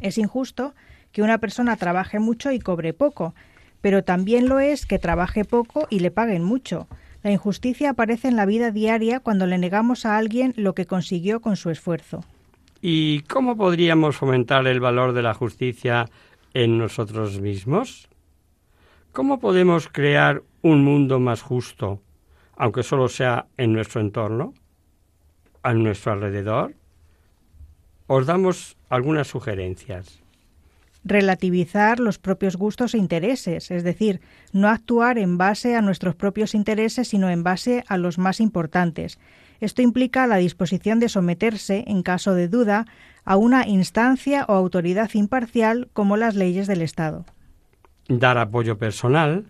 [0.04, 0.74] es injusto
[1.12, 3.34] que una persona trabaje mucho y cobre poco,
[3.80, 6.88] pero también lo es que trabaje poco y le paguen mucho.
[7.22, 11.40] La injusticia aparece en la vida diaria cuando le negamos a alguien lo que consiguió
[11.40, 12.22] con su esfuerzo.
[12.82, 16.10] ¿Y cómo podríamos fomentar el valor de la justicia
[16.52, 18.08] en nosotros mismos?
[19.12, 22.02] ¿Cómo podemos crear un mundo más justo,
[22.58, 24.52] aunque solo sea en nuestro entorno,
[25.62, 26.74] a nuestro alrededor?
[28.06, 30.20] Os damos algunas sugerencias.
[31.04, 34.20] Relativizar los propios gustos e intereses, es decir,
[34.52, 39.18] no actuar en base a nuestros propios intereses, sino en base a los más importantes.
[39.60, 42.86] Esto implica la disposición de someterse, en caso de duda,
[43.24, 47.26] a una instancia o autoridad imparcial como las leyes del Estado
[48.08, 49.46] dar apoyo personal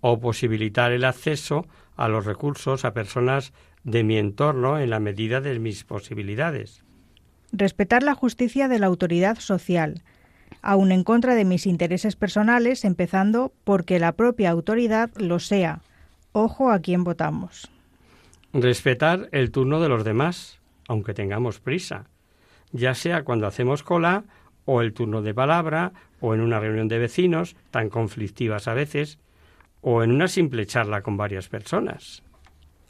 [0.00, 1.66] o posibilitar el acceso
[1.96, 6.84] a los recursos a personas de mi entorno en la medida de mis posibilidades.
[7.52, 10.02] Respetar la justicia de la autoridad social,
[10.62, 15.80] aun en contra de mis intereses personales, empezando porque la propia autoridad lo sea.
[16.32, 17.70] Ojo a quién votamos.
[18.52, 22.06] Respetar el turno de los demás, aunque tengamos prisa,
[22.72, 24.24] ya sea cuando hacemos cola
[24.64, 29.18] o el turno de palabra, o en una reunión de vecinos, tan conflictivas a veces,
[29.80, 32.22] o en una simple charla con varias personas.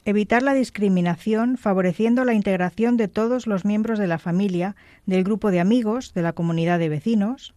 [0.09, 5.51] Evitar la discriminación favoreciendo la integración de todos los miembros de la familia, del grupo
[5.51, 7.53] de amigos, de la comunidad de vecinos.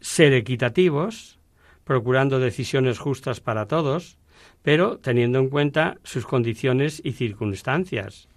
[0.00, 1.40] Ser equitativos,
[1.82, 4.18] procurando decisiones justas para todos,
[4.62, 8.28] pero teniendo en cuenta sus condiciones y circunstancias.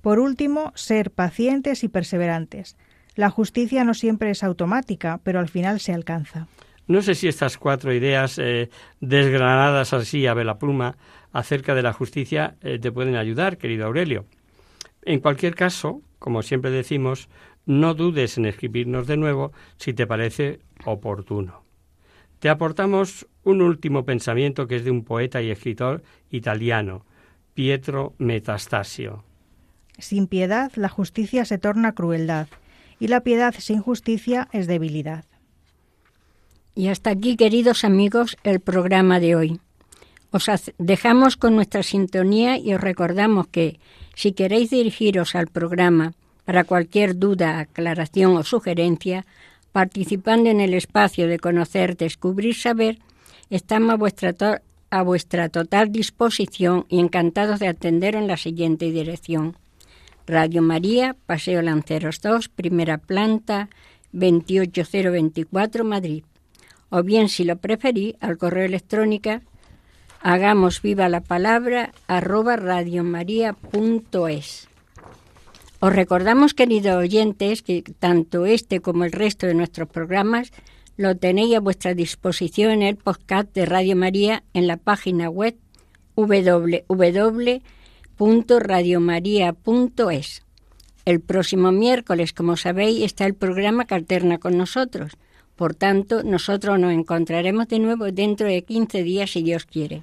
[0.00, 2.76] Por último, ser pacientes y perseverantes,
[3.14, 6.48] la justicia no siempre es automática, pero al final se alcanza.
[6.86, 8.68] No sé si estas cuatro ideas eh,
[9.00, 10.96] desgranadas así a vela pluma
[11.34, 14.24] acerca de la justicia eh, te pueden ayudar, querido Aurelio.
[15.02, 17.28] En cualquier caso, como siempre decimos,
[17.66, 21.62] no dudes en escribirnos de nuevo si te parece oportuno.
[22.38, 27.04] Te aportamos un último pensamiento que es de un poeta y escritor italiano,
[27.52, 29.24] Pietro Metastasio.
[29.98, 32.46] Sin piedad la justicia se torna crueldad
[33.00, 35.24] y la piedad sin justicia es debilidad.
[36.76, 39.60] Y hasta aquí, queridos amigos, el programa de hoy.
[40.34, 43.78] Os dejamos con nuestra sintonía y os recordamos que
[44.16, 46.14] si queréis dirigiros al programa
[46.44, 49.26] para cualquier duda, aclaración o sugerencia,
[49.70, 52.98] participando en el espacio de conocer, descubrir, saber,
[53.48, 59.56] estamos a vuestra, a vuestra total disposición y encantados de atender en la siguiente dirección.
[60.26, 63.68] Radio María, Paseo Lanceros 2, primera planta,
[64.10, 66.24] 28024, Madrid.
[66.90, 69.40] O bien, si lo preferí, al correo electrónico
[70.24, 74.68] hagamos viva la palabra arroba radiomaria.es.
[75.80, 80.50] Os recordamos, queridos oyentes, que tanto este como el resto de nuestros programas
[80.96, 85.56] lo tenéis a vuestra disposición en el podcast de Radio María en la página web
[86.16, 87.60] www
[88.60, 90.42] radiomaria.es.
[91.04, 95.12] El próximo miércoles, como sabéis, está el programa que con nosotros.
[95.54, 100.02] Por tanto, nosotros nos encontraremos de nuevo dentro de 15 días, si Dios quiere.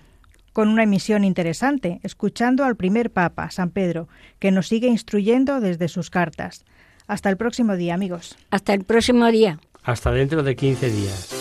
[0.54, 4.08] Con una emisión interesante, escuchando al primer Papa, San Pedro,
[4.40, 6.66] que nos sigue instruyendo desde sus cartas.
[7.08, 8.38] Hasta el próximo día, amigos.
[8.50, 9.60] Hasta el próximo día.
[9.84, 11.41] Hasta dentro de 15 días.